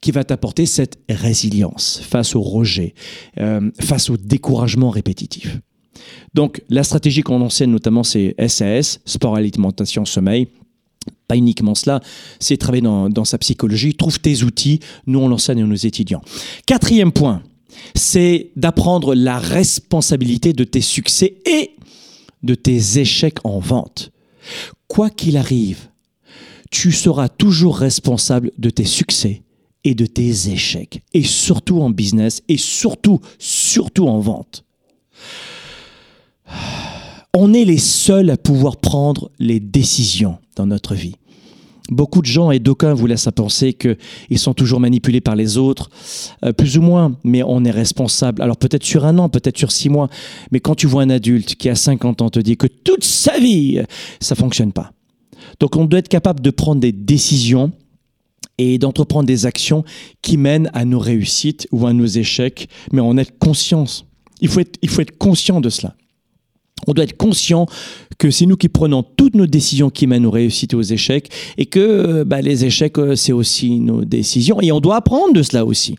qui 0.00 0.10
va 0.10 0.24
t'apporter 0.24 0.66
cette 0.66 0.98
résilience 1.08 2.00
face 2.08 2.36
au 2.36 2.40
rejet, 2.40 2.94
euh, 3.38 3.70
face 3.80 4.10
au 4.10 4.16
découragement 4.16 4.90
répétitif. 4.90 5.58
Donc 6.34 6.62
la 6.68 6.84
stratégie 6.84 7.22
qu'on 7.22 7.40
enseigne 7.40 7.70
notamment 7.70 8.04
c'est 8.04 8.34
SAS, 8.46 9.00
sport, 9.04 9.36
alimentation, 9.36 10.04
sommeil. 10.04 10.48
Pas 11.26 11.36
uniquement 11.36 11.74
cela, 11.74 12.00
c'est 12.38 12.56
travailler 12.56 12.82
dans, 12.82 13.08
dans, 13.08 13.24
sa 13.24 13.38
psychologie. 13.38 13.94
Trouve 13.94 14.20
tes 14.20 14.42
outils, 14.42 14.80
nous 15.06 15.18
on 15.18 15.28
l'enseigne 15.28 15.62
à 15.62 15.66
nos 15.66 15.74
étudiants. 15.74 16.22
Quatrième 16.66 17.12
point, 17.12 17.42
c'est 17.94 18.50
d'apprendre 18.56 19.14
la 19.14 19.38
responsabilité 19.38 20.52
de 20.52 20.64
tes 20.64 20.80
succès 20.80 21.36
et 21.46 21.72
de 22.42 22.54
tes 22.54 22.98
échecs 22.98 23.38
en 23.44 23.58
vente. 23.58 24.10
Quoi 24.86 25.10
qu'il 25.10 25.36
arrive, 25.36 25.88
tu 26.70 26.92
seras 26.92 27.28
toujours 27.28 27.78
responsable 27.78 28.50
de 28.58 28.70
tes 28.70 28.84
succès 28.84 29.42
et 29.84 29.94
de 29.94 30.06
tes 30.06 30.50
échecs, 30.50 31.02
et 31.14 31.22
surtout 31.22 31.80
en 31.80 31.90
business, 31.90 32.42
et 32.48 32.56
surtout, 32.56 33.20
surtout 33.38 34.08
en 34.08 34.18
vente. 34.18 34.64
On 37.34 37.52
est 37.54 37.64
les 37.64 37.78
seuls 37.78 38.30
à 38.30 38.36
pouvoir 38.36 38.78
prendre 38.78 39.30
les 39.38 39.60
décisions 39.60 40.38
dans 40.56 40.66
notre 40.66 40.94
vie. 40.94 41.16
Beaucoup 41.90 42.20
de 42.20 42.26
gens 42.26 42.50
et 42.50 42.58
d'aucuns 42.58 42.92
vous 42.92 43.06
laissent 43.06 43.26
à 43.26 43.32
penser 43.32 43.72
qu'ils 43.72 44.38
sont 44.38 44.52
toujours 44.52 44.78
manipulés 44.78 45.22
par 45.22 45.36
les 45.36 45.56
autres, 45.56 45.90
euh, 46.44 46.52
plus 46.52 46.76
ou 46.76 46.82
moins, 46.82 47.16
mais 47.24 47.42
on 47.42 47.64
est 47.64 47.70
responsable. 47.70 48.42
Alors 48.42 48.58
peut-être 48.58 48.84
sur 48.84 49.06
un 49.06 49.18
an, 49.18 49.28
peut-être 49.28 49.56
sur 49.56 49.72
six 49.72 49.88
mois, 49.88 50.08
mais 50.52 50.60
quand 50.60 50.74
tu 50.74 50.86
vois 50.86 51.02
un 51.02 51.10
adulte 51.10 51.54
qui 51.54 51.68
a 51.68 51.74
50 51.74 52.22
ans 52.22 52.28
te 52.28 52.40
dit 52.40 52.56
que 52.56 52.66
toute 52.66 53.04
sa 53.04 53.38
vie, 53.38 53.80
ça 54.20 54.34
fonctionne 54.34 54.72
pas. 54.72 54.92
Donc 55.60 55.76
on 55.76 55.86
doit 55.86 56.00
être 56.00 56.08
capable 56.08 56.40
de 56.40 56.50
prendre 56.50 56.80
des 56.80 56.92
décisions 56.92 57.72
et 58.58 58.78
d'entreprendre 58.78 59.26
des 59.26 59.46
actions 59.46 59.84
qui 60.20 60.36
mènent 60.36 60.70
à 60.74 60.84
nos 60.84 60.98
réussites 60.98 61.66
ou 61.72 61.86
à 61.86 61.92
nos 61.92 62.06
échecs, 62.06 62.68
mais 62.92 63.00
on 63.00 63.16
est 63.16 63.38
conscience. 63.38 64.04
Il 64.40 64.48
faut 64.48 64.60
être, 64.60 64.76
il 64.82 64.88
faut 64.88 65.00
être 65.00 65.16
conscient 65.16 65.60
de 65.60 65.70
cela. 65.70 65.94
On 66.86 66.92
doit 66.92 67.04
être 67.04 67.16
conscient 67.16 67.66
que 68.18 68.30
c'est 68.30 68.46
nous 68.46 68.56
qui 68.56 68.68
prenons 68.68 69.02
toutes 69.02 69.34
nos 69.34 69.46
décisions 69.46 69.90
qui 69.90 70.06
mènent 70.06 70.26
aux 70.26 70.30
réussites 70.30 70.72
et 70.72 70.76
aux 70.76 70.82
échecs, 70.82 71.30
et 71.56 71.66
que 71.66 71.78
euh, 71.78 72.24
bah, 72.24 72.40
les 72.40 72.64
échecs, 72.64 72.98
euh, 72.98 73.14
c'est 73.16 73.32
aussi 73.32 73.80
nos 73.80 74.04
décisions, 74.04 74.60
et 74.60 74.72
on 74.72 74.80
doit 74.80 74.96
apprendre 74.96 75.32
de 75.32 75.42
cela 75.42 75.64
aussi. 75.64 75.96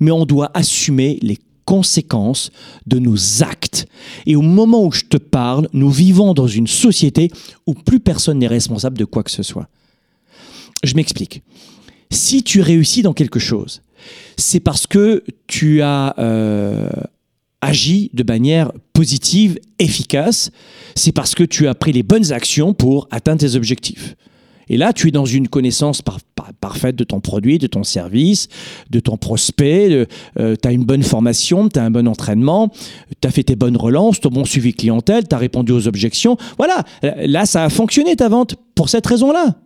Mais 0.00 0.10
on 0.10 0.24
doit 0.24 0.50
assumer 0.54 1.18
les 1.22 1.38
conséquences 1.64 2.50
de 2.86 2.98
nos 2.98 3.42
actes. 3.42 3.86
Et 4.26 4.36
au 4.36 4.42
moment 4.42 4.84
où 4.84 4.92
je 4.92 5.04
te 5.04 5.16
parle, 5.16 5.68
nous 5.72 5.90
vivons 5.90 6.34
dans 6.34 6.46
une 6.46 6.66
société 6.66 7.30
où 7.66 7.74
plus 7.74 8.00
personne 8.00 8.38
n'est 8.38 8.46
responsable 8.46 8.98
de 8.98 9.04
quoi 9.04 9.22
que 9.22 9.30
ce 9.30 9.42
soit. 9.42 9.68
Je 10.82 10.94
m'explique. 10.94 11.42
Si 12.10 12.42
tu 12.42 12.60
réussis 12.60 13.02
dans 13.02 13.12
quelque 13.12 13.38
chose, 13.38 13.82
c'est 14.36 14.60
parce 14.60 14.86
que 14.86 15.24
tu 15.46 15.82
as 15.82 16.14
euh, 16.18 16.90
agis 17.62 18.10
de 18.12 18.24
manière 18.24 18.72
positive, 18.92 19.58
efficace, 19.78 20.50
c'est 20.94 21.12
parce 21.12 21.34
que 21.34 21.44
tu 21.44 21.68
as 21.68 21.74
pris 21.74 21.92
les 21.92 22.02
bonnes 22.02 22.32
actions 22.32 22.74
pour 22.74 23.08
atteindre 23.10 23.40
tes 23.40 23.56
objectifs. 23.56 24.14
Et 24.68 24.76
là, 24.76 24.92
tu 24.92 25.08
es 25.08 25.10
dans 25.10 25.26
une 25.26 25.48
connaissance 25.48 26.02
parfaite 26.60 26.96
de 26.96 27.04
ton 27.04 27.20
produit, 27.20 27.58
de 27.58 27.66
ton 27.66 27.84
service, 27.84 28.48
de 28.90 29.00
ton 29.00 29.16
prospect, 29.16 30.06
euh, 30.38 30.56
tu 30.60 30.68
as 30.68 30.72
une 30.72 30.84
bonne 30.84 31.02
formation, 31.02 31.68
tu 31.68 31.78
as 31.78 31.84
un 31.84 31.90
bon 31.90 32.06
entraînement, 32.08 32.70
tu 33.20 33.28
as 33.28 33.30
fait 33.30 33.42
tes 33.42 33.56
bonnes 33.56 33.76
relances, 33.76 34.20
ton 34.20 34.30
bon 34.30 34.44
suivi 34.44 34.72
clientèle, 34.72 35.26
tu 35.28 35.34
as 35.34 35.38
répondu 35.38 35.72
aux 35.72 35.88
objections. 35.88 36.36
Voilà, 36.58 36.84
là, 37.02 37.44
ça 37.44 37.64
a 37.64 37.68
fonctionné 37.68 38.16
ta 38.16 38.28
vente 38.28 38.54
pour 38.74 38.88
cette 38.88 39.06
raison-là. 39.06 39.56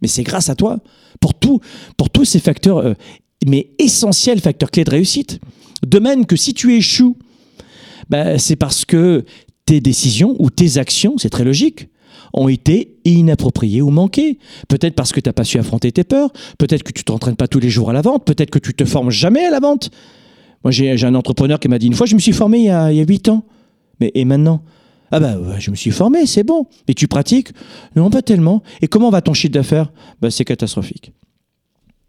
Mais 0.00 0.08
c'est 0.08 0.22
grâce 0.22 0.48
à 0.48 0.54
toi, 0.54 0.78
pour, 1.20 1.34
tout, 1.34 1.60
pour 1.96 2.10
tous 2.10 2.24
ces 2.24 2.38
facteurs, 2.38 2.78
euh, 2.78 2.94
mais 3.46 3.70
essentiels 3.78 4.40
facteurs 4.40 4.70
clés 4.70 4.84
de 4.84 4.90
réussite. 4.90 5.40
De 5.84 5.98
même 5.98 6.26
que 6.26 6.36
si 6.36 6.54
tu 6.54 6.76
échoues, 6.76 7.16
ben, 8.10 8.38
c'est 8.38 8.56
parce 8.56 8.84
que 8.84 9.24
tes 9.66 9.80
décisions 9.80 10.36
ou 10.38 10.50
tes 10.50 10.78
actions, 10.78 11.14
c'est 11.18 11.30
très 11.30 11.44
logique, 11.44 11.88
ont 12.32 12.48
été 12.48 12.96
inappropriées 13.04 13.82
ou 13.82 13.90
manquées. 13.90 14.38
Peut-être 14.68 14.94
parce 14.94 15.12
que 15.12 15.20
tu 15.20 15.28
n'as 15.28 15.32
pas 15.32 15.44
su 15.44 15.58
affronter 15.58 15.92
tes 15.92 16.04
peurs, 16.04 16.32
peut-être 16.58 16.82
que 16.82 16.92
tu 16.92 17.04
t'entraînes 17.04 17.36
pas 17.36 17.48
tous 17.48 17.60
les 17.60 17.70
jours 17.70 17.90
à 17.90 17.92
la 17.92 18.02
vente, 18.02 18.24
peut-être 18.24 18.50
que 18.50 18.58
tu 18.58 18.74
te 18.74 18.84
formes 18.84 19.10
jamais 19.10 19.44
à 19.44 19.50
la 19.50 19.60
vente. 19.60 19.90
Moi, 20.64 20.70
j'ai 20.70 21.04
un 21.04 21.14
entrepreneur 21.14 21.58
qui 21.58 21.68
m'a 21.68 21.78
dit 21.78 21.86
une 21.86 21.94
fois, 21.94 22.06
je 22.06 22.14
me 22.14 22.20
suis 22.20 22.32
formé 22.32 22.58
il 22.58 22.64
y 22.64 22.70
a, 22.70 22.90
huit 22.90 23.28
ans. 23.28 23.44
Mais 24.00 24.10
et 24.14 24.24
maintenant? 24.24 24.62
Ah 25.10 25.20
ben, 25.20 25.38
je 25.58 25.70
me 25.70 25.76
suis 25.76 25.90
formé, 25.90 26.24
c'est 26.24 26.44
bon. 26.44 26.66
Et 26.88 26.94
tu 26.94 27.06
pratiques? 27.06 27.48
Non, 27.96 28.08
pas 28.10 28.22
tellement. 28.22 28.62
Et 28.80 28.88
comment 28.88 29.10
va 29.10 29.20
ton 29.20 29.34
chiffre 29.34 29.52
d'affaires? 29.52 29.92
Ben, 30.22 30.30
C'est 30.30 30.44
catastrophique. 30.44 31.12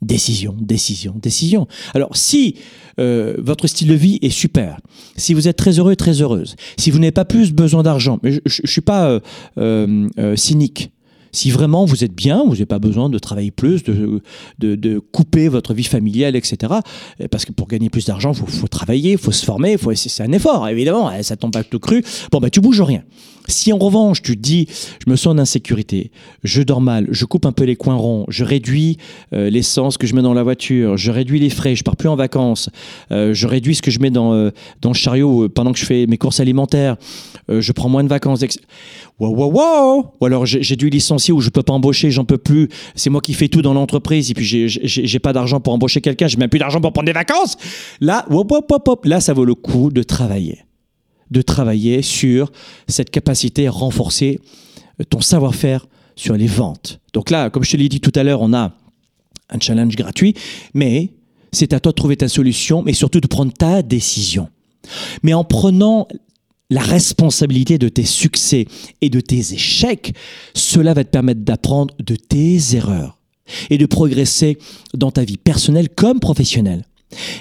Décision, 0.04 0.56
décision, 0.60 1.16
décision. 1.22 1.68
Alors 1.94 2.16
si 2.16 2.56
euh, 3.00 3.36
votre 3.40 3.68
style 3.68 3.88
de 3.88 3.94
vie 3.94 4.20
est 4.22 4.30
super, 4.30 4.80
si 5.16 5.34
vous 5.34 5.48
êtes 5.48 5.58
très 5.58 5.80
heureux 5.80 5.96
très 5.96 6.22
heureuse, 6.22 6.56
si 6.78 6.92
vous 6.92 7.00
n'avez 7.00 7.12
pas 7.12 7.26
plus 7.26 7.54
besoin 7.54 7.84
d'argent, 7.84 8.20
je 8.24 8.40
ne 8.46 8.68
suis 8.68 8.82
pas 8.82 9.08
euh, 9.10 9.20
euh, 9.58 10.36
cynique, 10.36 10.92
Si 11.34 11.52
vraiment 11.52 11.84
vous 11.84 12.04
êtes 12.04 12.14
bien, 12.14 12.44
vous 12.44 12.52
n'avez 12.52 12.66
pas 12.66 12.80
besoin 12.80 13.10
de 13.10 13.20
travailler 13.20 13.52
plus, 13.52 13.84
de, 13.84 15.00
couper 15.12 15.50
votre 15.50 15.74
vie 15.74 15.84
familiale, 15.84 16.36
etc. 16.36 16.74
Parce 17.32 17.44
que 17.44 17.52
pour 17.52 17.68
gagner 17.68 17.90
plus 17.90 18.06
d'argent, 18.06 18.32
il 18.32 18.52
faut, 18.52 18.68
travailler, 18.68 19.14
il 19.14 19.18
faut 19.18 19.32
se 19.32 19.44
former, 19.44 19.78
faut, 19.78 19.94
c'est 19.96 20.24
un 20.24 20.32
effort, 20.32 20.68
évidemment, 20.68 21.12
ça 21.22 21.36
tombe 21.36 21.52
pas 21.52 21.64
tout 21.64 21.80
cru. 21.80 22.04
Bon, 22.32 22.40
bah 22.40 22.50
tu 22.50 22.62
bouges 22.62 22.82
rien. 22.82 23.04
Si 23.48 23.74
en 23.74 23.78
revanche 23.78 24.22
tu 24.22 24.36
dis, 24.38 24.68
je 25.06 25.10
me 25.12 25.16
sens 25.16 25.34
en 25.34 25.38
insécurité, 25.38 26.12
je 26.44 26.62
dors 26.62 26.80
mal, 26.80 27.08
je 27.12 27.26
coupe 27.26 27.46
un 27.46 27.52
peu 27.52 27.66
les 27.66 27.76
coins 27.76 27.96
ronds, 27.96 28.26
je 28.30 28.46
réduis 28.46 28.98
euh, 29.34 29.50
l'essence 29.50 29.98
que 29.98 30.08
je 30.08 30.16
mets 30.16 30.22
dans 30.22 30.34
la 30.34 30.44
voiture, 30.44 30.96
je 30.96 31.12
réduis 31.12 31.40
les 31.40 31.50
frais, 31.50 31.76
je 31.76 31.84
pars 31.84 31.98
plus 31.98 32.08
en 32.08 32.16
vacances, 32.16 32.70
euh, 33.12 33.34
je 33.34 33.48
réduis 33.48 33.76
ce 33.76 33.82
que 33.82 33.92
je 33.92 34.00
mets 34.00 34.12
dans, 34.12 34.34
euh, 34.34 34.52
dans 34.82 34.92
le 34.92 34.96
chariot 34.96 35.50
pendant 35.50 35.74
que 35.74 35.80
je 35.80 35.86
fais 35.86 36.08
mes 36.08 36.18
courses 36.18 36.40
alimentaires, 36.40 36.96
je 37.50 37.72
prends 37.74 37.90
moins 37.90 38.04
de 38.04 38.10
vacances. 38.10 38.46
Wow, 39.20 39.36
wow, 39.36 39.52
wow 39.52 40.06
Ou 40.20 40.26
alors 40.26 40.46
j'ai 40.46 40.76
dû 40.76 40.90
licencier 40.90 41.23
ou 41.32 41.42
je 41.42 41.50
peux 41.50 41.64
pas 41.64 41.74
embaucher, 41.74 42.12
j'en 42.12 42.26
peux 42.26 42.38
plus, 42.38 42.70
c'est 42.96 43.10
moi 43.10 43.22
qui 43.22 43.34
fais 43.34 43.48
tout 43.48 43.62
dans 43.62 43.74
l'entreprise 43.74 44.32
et 44.32 44.34
puis 44.34 44.46
j'ai 44.46 45.20
pas 45.20 45.34
d'argent 45.34 45.60
pour 45.60 45.74
embaucher 45.74 46.02
quelqu'un, 46.02 46.28
j'ai 46.28 46.38
même 46.38 46.50
plus 46.50 46.60
d'argent 46.60 46.82
pour 46.82 46.94
prendre 46.94 47.08
des 47.08 47.14
vacances. 47.14 47.58
Là, 48.02 48.26
hop, 48.30 48.52
hop, 48.52 48.72
hop, 48.72 48.88
hop, 48.88 49.06
là 49.06 49.20
ça 49.22 49.34
vaut 49.34 49.46
le 49.46 49.56
coup 49.56 49.92
de 49.92 50.04
travailler 50.04 50.64
de 51.32 51.42
travailler 51.42 52.02
sur 52.02 52.52
cette 52.88 53.10
capacité 53.10 53.68
à 53.68 53.72
renforcer 53.72 54.40
ton 55.10 55.20
savoir-faire 55.20 55.88
sur 56.16 56.36
les 56.36 56.48
ventes. 56.48 57.00
Donc 57.14 57.32
là, 57.32 57.50
comme 57.50 57.64
je 57.64 57.72
te 57.72 57.78
l'ai 57.78 57.90
dit 57.90 58.00
tout 58.00 58.12
à 58.16 58.24
l'heure, 58.24 58.42
on 58.42 58.54
a 58.54 58.72
un 59.50 59.60
challenge 59.60 59.96
gratuit, 59.96 60.36
mais 60.74 61.10
c'est 61.52 61.74
à 61.74 61.80
toi 61.80 61.92
de 61.92 61.96
trouver 61.96 62.18
ta 62.18 62.28
solution, 62.28 62.84
mais 62.84 62.94
surtout 62.94 63.20
de 63.20 63.28
prendre 63.28 63.52
ta 63.52 63.82
décision. 63.82 64.48
Mais 65.24 65.34
en 65.34 65.44
prenant 65.44 66.08
la 66.70 66.82
responsabilité 66.82 67.78
de 67.78 67.90
tes 67.90 68.06
succès 68.06 68.66
et 69.02 69.10
de 69.10 69.20
tes 69.20 69.54
échecs, 69.54 70.14
cela 70.54 70.94
va 70.94 71.04
te 71.04 71.10
permettre 71.10 71.42
d'apprendre 71.42 71.94
de 72.00 72.16
tes 72.16 72.76
erreurs 72.76 73.20
et 73.70 73.78
de 73.78 73.86
progresser 73.86 74.58
dans 74.94 75.12
ta 75.12 75.24
vie 75.24 75.38
personnelle 75.38 75.90
comme 75.90 76.20
professionnelle. 76.20 76.86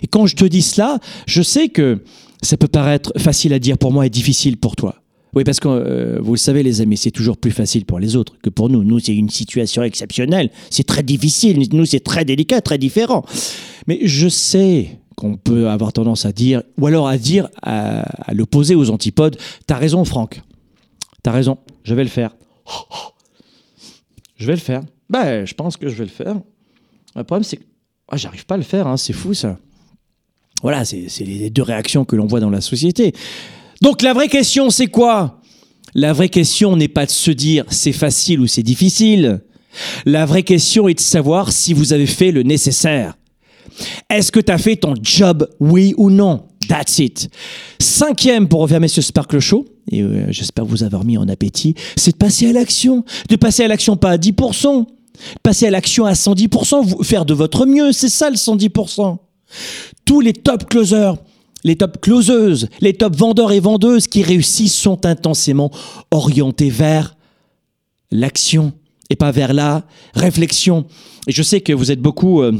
Et 0.02 0.06
quand 0.06 0.26
je 0.26 0.36
te 0.36 0.44
dis 0.44 0.62
cela, 0.62 0.98
je 1.26 1.42
sais 1.42 1.68
que 1.68 2.02
ça 2.42 2.56
peut 2.56 2.68
paraître 2.68 3.12
facile 3.16 3.52
à 3.52 3.58
dire 3.58 3.78
pour 3.78 3.92
moi 3.92 4.06
et 4.06 4.10
difficile 4.10 4.56
pour 4.56 4.76
toi. 4.76 4.96
Oui, 5.34 5.44
parce 5.44 5.60
que 5.60 5.68
euh, 5.68 6.18
vous 6.20 6.32
le 6.32 6.38
savez, 6.38 6.62
les 6.62 6.82
amis, 6.82 6.98
c'est 6.98 7.10
toujours 7.10 7.38
plus 7.38 7.52
facile 7.52 7.86
pour 7.86 7.98
les 7.98 8.16
autres 8.16 8.34
que 8.42 8.50
pour 8.50 8.68
nous. 8.68 8.84
Nous, 8.84 8.98
c'est 8.98 9.14
une 9.14 9.30
situation 9.30 9.82
exceptionnelle. 9.82 10.50
C'est 10.68 10.86
très 10.86 11.02
difficile. 11.02 11.66
Nous, 11.72 11.86
c'est 11.86 12.00
très 12.00 12.26
délicat, 12.26 12.60
très 12.60 12.76
différent. 12.76 13.24
Mais 13.86 14.00
je 14.02 14.28
sais 14.28 14.98
qu'on 15.16 15.36
peut 15.36 15.68
avoir 15.68 15.92
tendance 15.92 16.24
à 16.26 16.32
dire, 16.32 16.62
ou 16.78 16.86
alors 16.86 17.08
à 17.08 17.18
dire 17.18 17.48
à, 17.62 18.04
l'opposé, 18.32 18.74
aux 18.74 18.90
antipodes, 18.90 19.36
t'as 19.66 19.76
raison, 19.76 20.04
Franck. 20.04 20.42
T'as 21.22 21.32
raison. 21.32 21.58
Je 21.84 21.94
vais 21.94 22.04
le 22.04 22.10
faire. 22.10 22.34
Je 24.36 24.46
vais 24.46 24.54
le 24.54 24.60
faire. 24.60 24.82
Ben, 25.08 25.44
je 25.44 25.54
pense 25.54 25.76
que 25.76 25.88
je 25.88 25.94
vais 25.94 26.04
le 26.04 26.10
faire. 26.10 26.36
Le 27.14 27.24
problème, 27.24 27.44
c'est 27.44 27.58
que 27.58 27.64
ah, 28.08 28.16
j'arrive 28.16 28.44
pas 28.44 28.54
à 28.54 28.58
le 28.58 28.64
faire. 28.64 28.86
Hein. 28.86 28.96
C'est 28.96 29.12
fou, 29.12 29.34
ça. 29.34 29.58
Voilà, 30.62 30.84
c'est 30.84 31.08
les 31.20 31.50
deux 31.50 31.62
réactions 31.62 32.04
que 32.04 32.14
l'on 32.14 32.26
voit 32.26 32.40
dans 32.40 32.50
la 32.50 32.60
société. 32.60 33.12
Donc 33.80 34.02
la 34.02 34.12
vraie 34.12 34.28
question, 34.28 34.70
c'est 34.70 34.86
quoi? 34.86 35.40
La 35.94 36.12
vraie 36.12 36.28
question 36.28 36.76
n'est 36.76 36.88
pas 36.88 37.04
de 37.04 37.10
se 37.10 37.30
dire 37.30 37.64
c'est 37.68 37.92
facile 37.92 38.40
ou 38.40 38.46
c'est 38.46 38.62
difficile. 38.62 39.42
La 40.06 40.24
vraie 40.24 40.44
question 40.44 40.88
est 40.88 40.94
de 40.94 41.00
savoir 41.00 41.52
si 41.52 41.72
vous 41.72 41.92
avez 41.92 42.06
fait 42.06 42.30
le 42.30 42.42
nécessaire. 42.42 43.16
Est-ce 44.10 44.32
que 44.32 44.40
tu 44.40 44.52
as 44.52 44.58
fait 44.58 44.76
ton 44.76 44.94
job, 45.00 45.48
oui 45.60 45.94
ou 45.96 46.10
non? 46.10 46.46
That's 46.68 46.98
it. 46.98 47.28
Cinquième, 47.80 48.48
pour 48.48 48.60
refermer 48.60 48.88
ce 48.88 49.02
Sparkle 49.02 49.40
Show, 49.40 49.66
et 49.90 50.02
euh, 50.02 50.26
j'espère 50.30 50.64
vous 50.64 50.84
avoir 50.84 51.04
mis 51.04 51.18
en 51.18 51.28
appétit, 51.28 51.74
c'est 51.96 52.12
de 52.12 52.16
passer 52.16 52.48
à 52.48 52.52
l'action. 52.52 53.04
De 53.28 53.36
passer 53.36 53.64
à 53.64 53.68
l'action 53.68 53.96
pas 53.96 54.10
à 54.10 54.16
10%, 54.16 54.86
passer 55.42 55.66
à 55.66 55.70
l'action 55.70 56.06
à 56.06 56.12
110%, 56.12 57.04
faire 57.04 57.24
de 57.24 57.34
votre 57.34 57.66
mieux, 57.66 57.92
c'est 57.92 58.08
ça 58.08 58.30
le 58.30 58.36
110% 58.36 59.18
tous 60.04 60.20
les 60.20 60.32
top 60.32 60.68
closers, 60.68 61.14
les 61.64 61.76
top 61.76 62.00
closeuses, 62.00 62.68
les 62.80 62.94
top 62.94 63.16
vendeurs 63.16 63.52
et 63.52 63.60
vendeuses 63.60 64.06
qui 64.06 64.22
réussissent 64.22 64.74
sont 64.74 65.06
intensément 65.06 65.70
orientés 66.10 66.70
vers 66.70 67.16
l'action 68.10 68.72
et 69.10 69.16
pas 69.16 69.30
vers 69.30 69.52
la 69.52 69.84
réflexion. 70.14 70.86
Et 71.26 71.32
je 71.32 71.42
sais 71.42 71.60
que 71.60 71.72
vous 71.72 71.90
êtes 71.90 72.00
beaucoup 72.00 72.42
euh, 72.42 72.52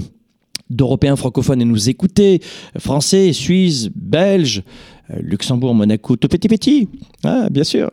d'Européens 0.75 1.17
francophones 1.17 1.63
et 1.63 1.65
nous 1.65 1.89
écoutez, 1.89 2.41
Français, 2.79 3.33
Suisses, 3.33 3.89
Belges, 3.95 4.63
euh, 5.11 5.19
Luxembourg, 5.21 5.75
Monaco, 5.75 6.17
tout 6.17 6.29
petit 6.29 6.49
petit, 6.49 6.89
ah, 7.25 7.49
bien 7.51 7.65
sûr, 7.65 7.91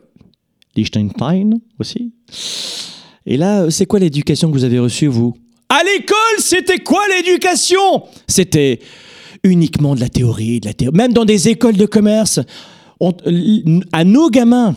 Liechtenstein 0.76 1.60
aussi. 1.78 2.12
Et 3.26 3.36
là, 3.36 3.70
c'est 3.70 3.86
quoi 3.86 3.98
l'éducation 3.98 4.48
que 4.48 4.54
vous 4.54 4.64
avez 4.64 4.78
reçue, 4.78 5.06
vous? 5.06 5.34
À 5.68 5.82
l'école, 5.84 6.16
c'était 6.38 6.78
quoi 6.78 7.02
l'éducation? 7.16 8.02
C'était 8.26 8.80
uniquement 9.44 9.94
de 9.94 10.00
la 10.00 10.08
théorie, 10.08 10.60
de 10.60 10.66
la 10.66 10.74
théorie. 10.74 10.96
Même 10.96 11.12
dans 11.12 11.24
des 11.24 11.48
écoles 11.48 11.76
de 11.76 11.86
commerce, 11.86 12.40
à 13.92 14.04
nos 14.04 14.30
gamins, 14.30 14.74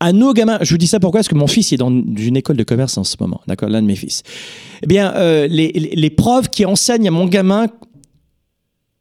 à 0.00 0.12
nos 0.12 0.32
gamins, 0.32 0.58
je 0.62 0.70
vous 0.70 0.78
dis 0.78 0.86
ça 0.86 0.98
pourquoi? 0.98 1.18
Parce 1.18 1.28
que 1.28 1.34
mon 1.34 1.46
fils 1.46 1.72
est 1.72 1.76
dans 1.76 1.90
une 1.90 2.36
école 2.36 2.56
de 2.56 2.64
commerce 2.64 2.96
en 2.96 3.04
ce 3.04 3.16
moment, 3.20 3.42
d'accord, 3.46 3.68
l'un 3.68 3.82
de 3.82 3.86
mes 3.86 3.96
fils. 3.96 4.22
Eh 4.82 4.86
bien, 4.86 5.14
euh, 5.14 5.46
les, 5.46 5.72
les, 5.72 6.10
profs 6.10 6.48
qui 6.48 6.64
enseignent 6.64 7.06
à 7.06 7.10
mon 7.10 7.26
gamin 7.26 7.66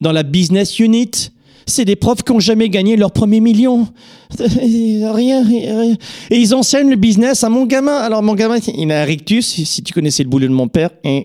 dans 0.01 0.11
la 0.11 0.23
business 0.23 0.77
unit, 0.79 1.31
c'est 1.65 1.85
des 1.85 1.95
profs 1.95 2.23
qui 2.23 2.33
n'ont 2.33 2.39
jamais 2.39 2.69
gagné 2.69 2.97
leur 2.97 3.11
premier 3.11 3.39
million. 3.39 3.87
Rien, 4.39 5.43
rien, 5.43 5.95
Et 6.29 6.37
ils 6.37 6.53
enseignent 6.53 6.89
le 6.89 6.95
business 6.95 7.43
à 7.43 7.49
mon 7.49 7.65
gamin. 7.65 7.95
Alors, 7.95 8.21
mon 8.21 8.35
gamin, 8.35 8.57
il 8.57 8.91
a 8.91 9.01
un 9.01 9.05
rictus, 9.05 9.45
si 9.45 9.81
tu 9.81 9.93
connaissais 9.93 10.23
le 10.23 10.29
boulot 10.29 10.47
de 10.47 10.53
mon 10.53 10.67
père. 10.67 10.91
Hein. 11.03 11.21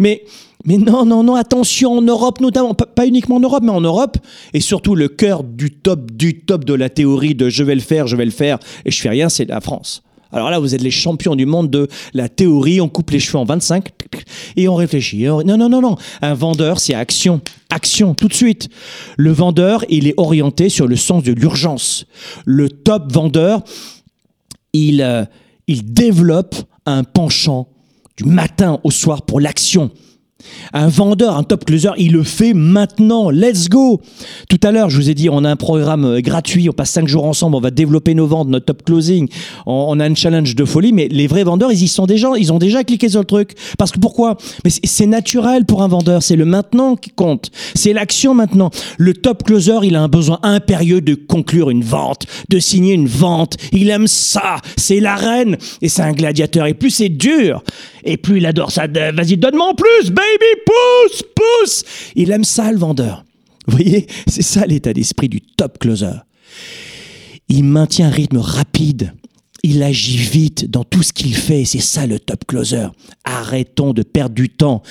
Mais 0.00 0.24
mais 0.64 0.78
non, 0.78 1.04
non, 1.04 1.22
non, 1.22 1.34
attention, 1.34 1.98
en 1.98 2.02
Europe 2.02 2.40
notamment, 2.40 2.74
pas 2.74 3.06
uniquement 3.06 3.36
en 3.36 3.40
Europe, 3.40 3.62
mais 3.64 3.70
en 3.70 3.80
Europe, 3.80 4.16
et 4.54 4.60
surtout 4.60 4.94
le 4.94 5.08
cœur 5.08 5.42
du 5.42 5.70
top, 5.70 6.12
du 6.12 6.40
top 6.40 6.64
de 6.64 6.74
la 6.74 6.88
théorie 6.88 7.34
de 7.34 7.48
je 7.48 7.64
vais 7.64 7.74
le 7.74 7.80
faire, 7.80 8.06
je 8.06 8.16
vais 8.16 8.24
le 8.24 8.30
faire, 8.30 8.58
et 8.84 8.90
je 8.90 9.00
fais 9.00 9.08
rien, 9.08 9.28
c'est 9.28 9.46
la 9.46 9.60
France. 9.60 10.02
Alors 10.32 10.48
là, 10.48 10.58
vous 10.58 10.74
êtes 10.74 10.80
les 10.80 10.90
champions 10.90 11.36
du 11.36 11.44
monde 11.44 11.70
de 11.70 11.88
la 12.14 12.28
théorie, 12.28 12.80
on 12.80 12.88
coupe 12.88 13.10
les 13.10 13.20
cheveux 13.20 13.38
en 13.38 13.44
25 13.44 13.90
et 14.56 14.66
on 14.66 14.74
réfléchit. 14.74 15.24
Non, 15.24 15.44
non, 15.44 15.68
non, 15.68 15.80
non. 15.82 15.96
Un 16.22 16.32
vendeur, 16.32 16.80
c'est 16.80 16.94
action. 16.94 17.42
Action, 17.68 18.14
tout 18.14 18.28
de 18.28 18.34
suite. 18.34 18.70
Le 19.18 19.30
vendeur, 19.30 19.84
il 19.90 20.08
est 20.08 20.14
orienté 20.16 20.70
sur 20.70 20.86
le 20.86 20.96
sens 20.96 21.22
de 21.22 21.32
l'urgence. 21.32 22.06
Le 22.46 22.70
top 22.70 23.12
vendeur, 23.12 23.62
il, 24.72 25.02
euh, 25.02 25.24
il 25.66 25.92
développe 25.92 26.54
un 26.86 27.04
penchant 27.04 27.68
du 28.16 28.24
matin 28.24 28.80
au 28.84 28.90
soir 28.90 29.22
pour 29.22 29.38
l'action. 29.38 29.90
Un 30.72 30.88
vendeur, 30.88 31.36
un 31.36 31.42
top 31.42 31.64
closer, 31.64 31.90
il 31.98 32.12
le 32.12 32.22
fait 32.22 32.54
maintenant. 32.54 33.30
Let's 33.30 33.68
go. 33.68 34.00
Tout 34.48 34.60
à 34.62 34.70
l'heure, 34.70 34.90
je 34.90 34.96
vous 34.96 35.10
ai 35.10 35.14
dit, 35.14 35.28
on 35.28 35.44
a 35.44 35.50
un 35.50 35.56
programme 35.56 36.04
euh, 36.04 36.20
gratuit. 36.20 36.68
On 36.68 36.72
passe 36.72 36.90
cinq 36.90 37.08
jours 37.08 37.24
ensemble. 37.24 37.56
On 37.56 37.60
va 37.60 37.70
développer 37.70 38.14
nos 38.14 38.26
ventes, 38.26 38.48
notre 38.48 38.66
top 38.66 38.84
closing. 38.84 39.28
On, 39.66 39.98
a 40.00 40.04
un 40.04 40.14
challenge 40.14 40.54
de 40.54 40.64
folie. 40.64 40.92
Mais 40.92 41.08
les 41.08 41.26
vrais 41.26 41.44
vendeurs, 41.44 41.72
ils 41.72 41.82
y 41.82 41.88
sont 41.88 42.06
déjà. 42.06 42.30
Ils 42.38 42.52
ont 42.52 42.58
déjà 42.58 42.84
cliqué 42.84 43.08
sur 43.08 43.20
le 43.20 43.26
truc. 43.26 43.54
Parce 43.78 43.90
que 43.90 43.98
pourquoi? 43.98 44.36
Mais 44.64 44.70
c'est 44.70 45.06
naturel 45.06 45.64
pour 45.64 45.82
un 45.82 45.88
vendeur. 45.88 46.22
C'est 46.22 46.36
le 46.36 46.44
maintenant 46.44 46.96
qui 46.96 47.10
compte. 47.10 47.50
C'est 47.74 47.92
l'action 47.92 48.34
maintenant. 48.34 48.70
Le 48.98 49.14
top 49.14 49.44
closer, 49.44 49.78
il 49.82 49.96
a 49.96 50.02
un 50.02 50.08
besoin 50.08 50.38
impérieux 50.42 51.00
de 51.00 51.14
conclure 51.14 51.70
une 51.70 51.84
vente, 51.84 52.26
de 52.48 52.58
signer 52.58 52.94
une 52.94 53.08
vente. 53.08 53.56
Il 53.72 53.90
aime 53.90 54.06
ça. 54.06 54.56
C'est 54.76 55.00
la 55.00 55.16
reine. 55.16 55.56
Et 55.80 55.88
c'est 55.88 56.02
un 56.02 56.12
gladiateur. 56.12 56.66
Et 56.66 56.74
plus 56.74 56.90
c'est 56.90 57.08
dur, 57.08 57.62
et 58.04 58.16
plus 58.16 58.38
il 58.38 58.46
adore 58.46 58.70
ça. 58.70 58.86
Vas-y, 58.86 59.36
donne-moi 59.36 59.70
en 59.70 59.74
plus, 59.74 60.10
baby, 60.10 60.62
pousse, 60.66 61.22
pousse. 61.34 61.84
Il 62.14 62.30
aime 62.30 62.44
ça, 62.44 62.70
le 62.72 62.78
vendeur. 62.78 63.24
Vous 63.66 63.76
voyez, 63.76 64.06
c'est 64.26 64.42
ça 64.42 64.66
l'état 64.66 64.92
d'esprit 64.92 65.28
du 65.28 65.40
top 65.40 65.78
closer. 65.78 66.22
Il 67.48 67.64
maintient 67.64 68.08
un 68.08 68.10
rythme 68.10 68.38
rapide. 68.38 69.12
Il 69.64 69.84
agit 69.84 70.16
vite 70.16 70.68
dans 70.68 70.82
tout 70.82 71.04
ce 71.04 71.12
qu'il 71.12 71.36
fait, 71.36 71.64
c'est 71.64 71.78
ça 71.78 72.04
le 72.04 72.18
top 72.18 72.46
closer. 72.48 72.86
Arrêtons 73.22 73.92
de 73.92 74.02
perdre 74.02 74.34
du 74.34 74.48
temps. 74.48 74.82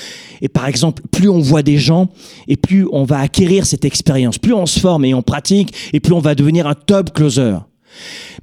Et 0.42 0.48
par 0.48 0.66
exemple, 0.66 1.04
plus 1.12 1.28
on 1.28 1.40
voit 1.40 1.62
des 1.62 1.78
gens, 1.78 2.10
et 2.48 2.56
plus 2.56 2.88
on 2.94 3.04
va 3.04 3.20
acquérir 3.20 3.66
cette 3.66 3.84
expérience, 3.84 4.38
plus 4.38 4.54
on 4.54 4.66
se 4.66 4.80
forme 4.80 5.04
et 5.04 5.14
on 5.14 5.24
pratique, 5.24 5.74
et 5.92 6.00
plus 6.00 6.14
on 6.14 6.20
va 6.20 6.36
devenir 6.36 6.68
un 6.68 6.74
top 6.74 7.12
closer. 7.12 7.58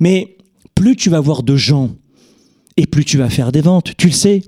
Mais 0.00 0.36
plus 0.74 0.96
tu 0.96 1.08
vas 1.08 1.20
voir 1.20 1.42
de 1.42 1.56
gens 1.56 1.92
et 2.78 2.86
plus 2.86 3.04
tu 3.04 3.18
vas 3.18 3.28
faire 3.28 3.52
des 3.52 3.60
ventes, 3.60 3.92
tu 3.98 4.06
le 4.06 4.12
sais. 4.12 4.42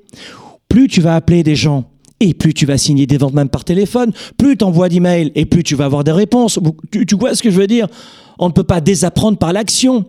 Plus 0.68 0.86
tu 0.86 1.00
vas 1.00 1.16
appeler 1.16 1.42
des 1.42 1.56
gens, 1.56 1.90
et 2.20 2.32
plus 2.32 2.54
tu 2.54 2.64
vas 2.64 2.78
signer 2.78 3.06
des 3.06 3.18
ventes 3.18 3.34
même 3.34 3.48
par 3.48 3.64
téléphone, 3.64 4.12
plus 4.38 4.56
tu 4.56 4.64
envoies 4.64 4.88
d'emails, 4.88 5.32
et 5.34 5.44
plus 5.44 5.64
tu 5.64 5.74
vas 5.74 5.86
avoir 5.86 6.04
des 6.04 6.12
réponses. 6.12 6.60
Tu, 6.92 7.14
vois 7.16 7.34
ce 7.34 7.42
que 7.42 7.50
je 7.50 7.60
veux 7.60 7.66
dire? 7.66 7.88
On 8.38 8.46
ne 8.46 8.52
peut 8.52 8.64
pas 8.64 8.80
désapprendre 8.80 9.36
par 9.36 9.52
l'action. 9.52 10.06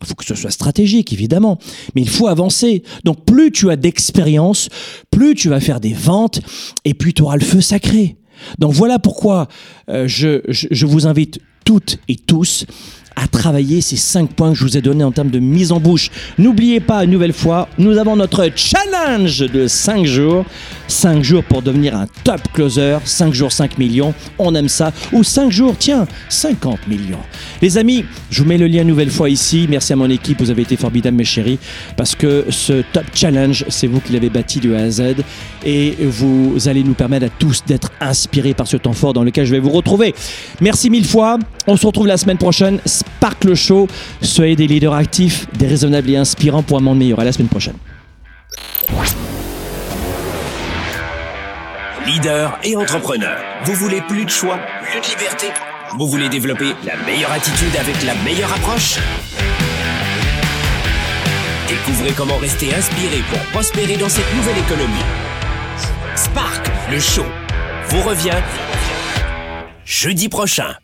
Il 0.00 0.06
faut 0.08 0.14
que 0.14 0.24
ce 0.24 0.34
soit 0.34 0.50
stratégique, 0.50 1.12
évidemment, 1.12 1.58
mais 1.94 2.00
il 2.00 2.08
faut 2.08 2.28
avancer. 2.28 2.82
Donc 3.04 3.26
plus 3.26 3.52
tu 3.52 3.70
as 3.70 3.76
d'expérience, 3.76 4.70
plus 5.10 5.34
tu 5.34 5.50
vas 5.50 5.60
faire 5.60 5.80
des 5.80 5.92
ventes, 5.92 6.40
et 6.86 6.94
plus 6.94 7.12
tu 7.12 7.22
auras 7.22 7.36
le 7.36 7.44
feu 7.44 7.60
sacré. 7.60 8.16
Donc 8.58 8.72
voilà 8.72 8.98
pourquoi 8.98 9.48
euh, 9.90 10.08
je, 10.08 10.40
je 10.48 10.86
vous 10.86 11.06
invite 11.06 11.40
toutes 11.64 11.98
et 12.08 12.16
tous 12.16 12.66
à 13.16 13.26
travailler 13.28 13.80
ces 13.80 13.96
cinq 13.96 14.30
points 14.30 14.52
que 14.52 14.58
je 14.58 14.64
vous 14.64 14.76
ai 14.76 14.80
donnés 14.80 15.04
en 15.04 15.12
termes 15.12 15.30
de 15.30 15.38
mise 15.38 15.72
en 15.72 15.80
bouche. 15.80 16.10
N'oubliez 16.38 16.80
pas, 16.80 17.04
une 17.04 17.10
nouvelle 17.10 17.32
fois, 17.32 17.68
nous 17.78 17.96
avons 17.98 18.16
notre 18.16 18.48
challenge 18.54 19.38
de 19.38 19.66
5 19.66 20.04
jours. 20.04 20.44
5 20.88 21.22
jours 21.22 21.44
pour 21.44 21.62
devenir 21.62 21.96
un 21.96 22.06
top 22.24 22.40
closer. 22.52 22.98
5 23.04 23.32
jours, 23.32 23.52
5 23.52 23.78
millions. 23.78 24.14
On 24.38 24.54
aime 24.54 24.68
ça. 24.68 24.92
Ou 25.12 25.22
5 25.22 25.50
jours, 25.50 25.74
tiens, 25.78 26.06
50 26.28 26.88
millions. 26.88 27.20
Les 27.62 27.78
amis, 27.78 28.04
je 28.30 28.42
vous 28.42 28.48
mets 28.48 28.58
le 28.58 28.66
lien 28.66 28.82
une 28.82 28.88
nouvelle 28.88 29.10
fois 29.10 29.30
ici. 29.30 29.66
Merci 29.68 29.92
à 29.92 29.96
mon 29.96 30.10
équipe. 30.10 30.40
Vous 30.40 30.50
avez 30.50 30.62
été 30.62 30.76
formidables, 30.76 31.16
mes 31.16 31.24
chéris. 31.24 31.58
Parce 31.96 32.14
que 32.14 32.46
ce 32.50 32.82
top 32.92 33.04
challenge, 33.14 33.64
c'est 33.68 33.86
vous 33.86 34.00
qui 34.00 34.12
l'avez 34.12 34.30
bâti 34.30 34.60
de 34.60 34.74
A 34.74 34.80
à 34.80 34.90
Z. 34.90 35.02
Et 35.64 35.96
vous 36.00 36.56
allez 36.66 36.82
nous 36.82 36.94
permettre 36.94 37.26
à 37.26 37.30
tous 37.30 37.62
d'être 37.66 37.90
inspirés 38.00 38.54
par 38.54 38.66
ce 38.66 38.76
temps 38.76 38.92
fort 38.92 39.12
dans 39.12 39.22
lequel 39.24 39.46
je 39.46 39.52
vais 39.52 39.60
vous 39.60 39.70
retrouver. 39.70 40.14
Merci 40.60 40.90
mille 40.90 41.06
fois. 41.06 41.38
On 41.66 41.76
se 41.76 41.86
retrouve 41.86 42.06
la 42.06 42.16
semaine 42.16 42.38
prochaine. 42.38 42.80
Sparkle 43.16 43.54
Show. 43.54 43.88
Soyez 44.20 44.56
des 44.56 44.66
leaders 44.66 44.94
actifs, 44.94 45.46
des 45.54 45.66
raisonnables 45.66 46.10
et 46.10 46.16
inspirants 46.16 46.62
pour 46.62 46.78
un 46.78 46.80
monde 46.80 46.98
meilleur. 46.98 47.20
À 47.20 47.24
la 47.24 47.32
semaine 47.32 47.48
prochaine. 47.48 47.76
Leader 52.06 52.58
et 52.62 52.76
entrepreneur, 52.76 53.38
vous 53.64 53.72
voulez 53.74 54.02
plus 54.02 54.26
de 54.26 54.30
choix, 54.30 54.58
plus 54.82 55.00
de 55.00 55.06
liberté? 55.06 55.46
Vous 55.96 56.06
voulez 56.06 56.28
développer 56.28 56.74
la 56.84 56.96
meilleure 57.06 57.32
attitude 57.32 57.74
avec 57.80 58.02
la 58.04 58.14
meilleure 58.22 58.52
approche? 58.52 58.98
Découvrez 61.66 62.12
comment 62.12 62.36
rester 62.36 62.74
inspiré 62.74 63.22
pour 63.30 63.38
prospérer 63.52 63.96
dans 63.96 64.10
cette 64.10 64.34
nouvelle 64.36 64.58
économie. 64.58 65.04
Spark, 66.14 66.70
le 66.90 67.00
show, 67.00 67.24
vous 67.88 68.02
revient 68.02 68.42
jeudi 69.84 70.28
prochain. 70.28 70.74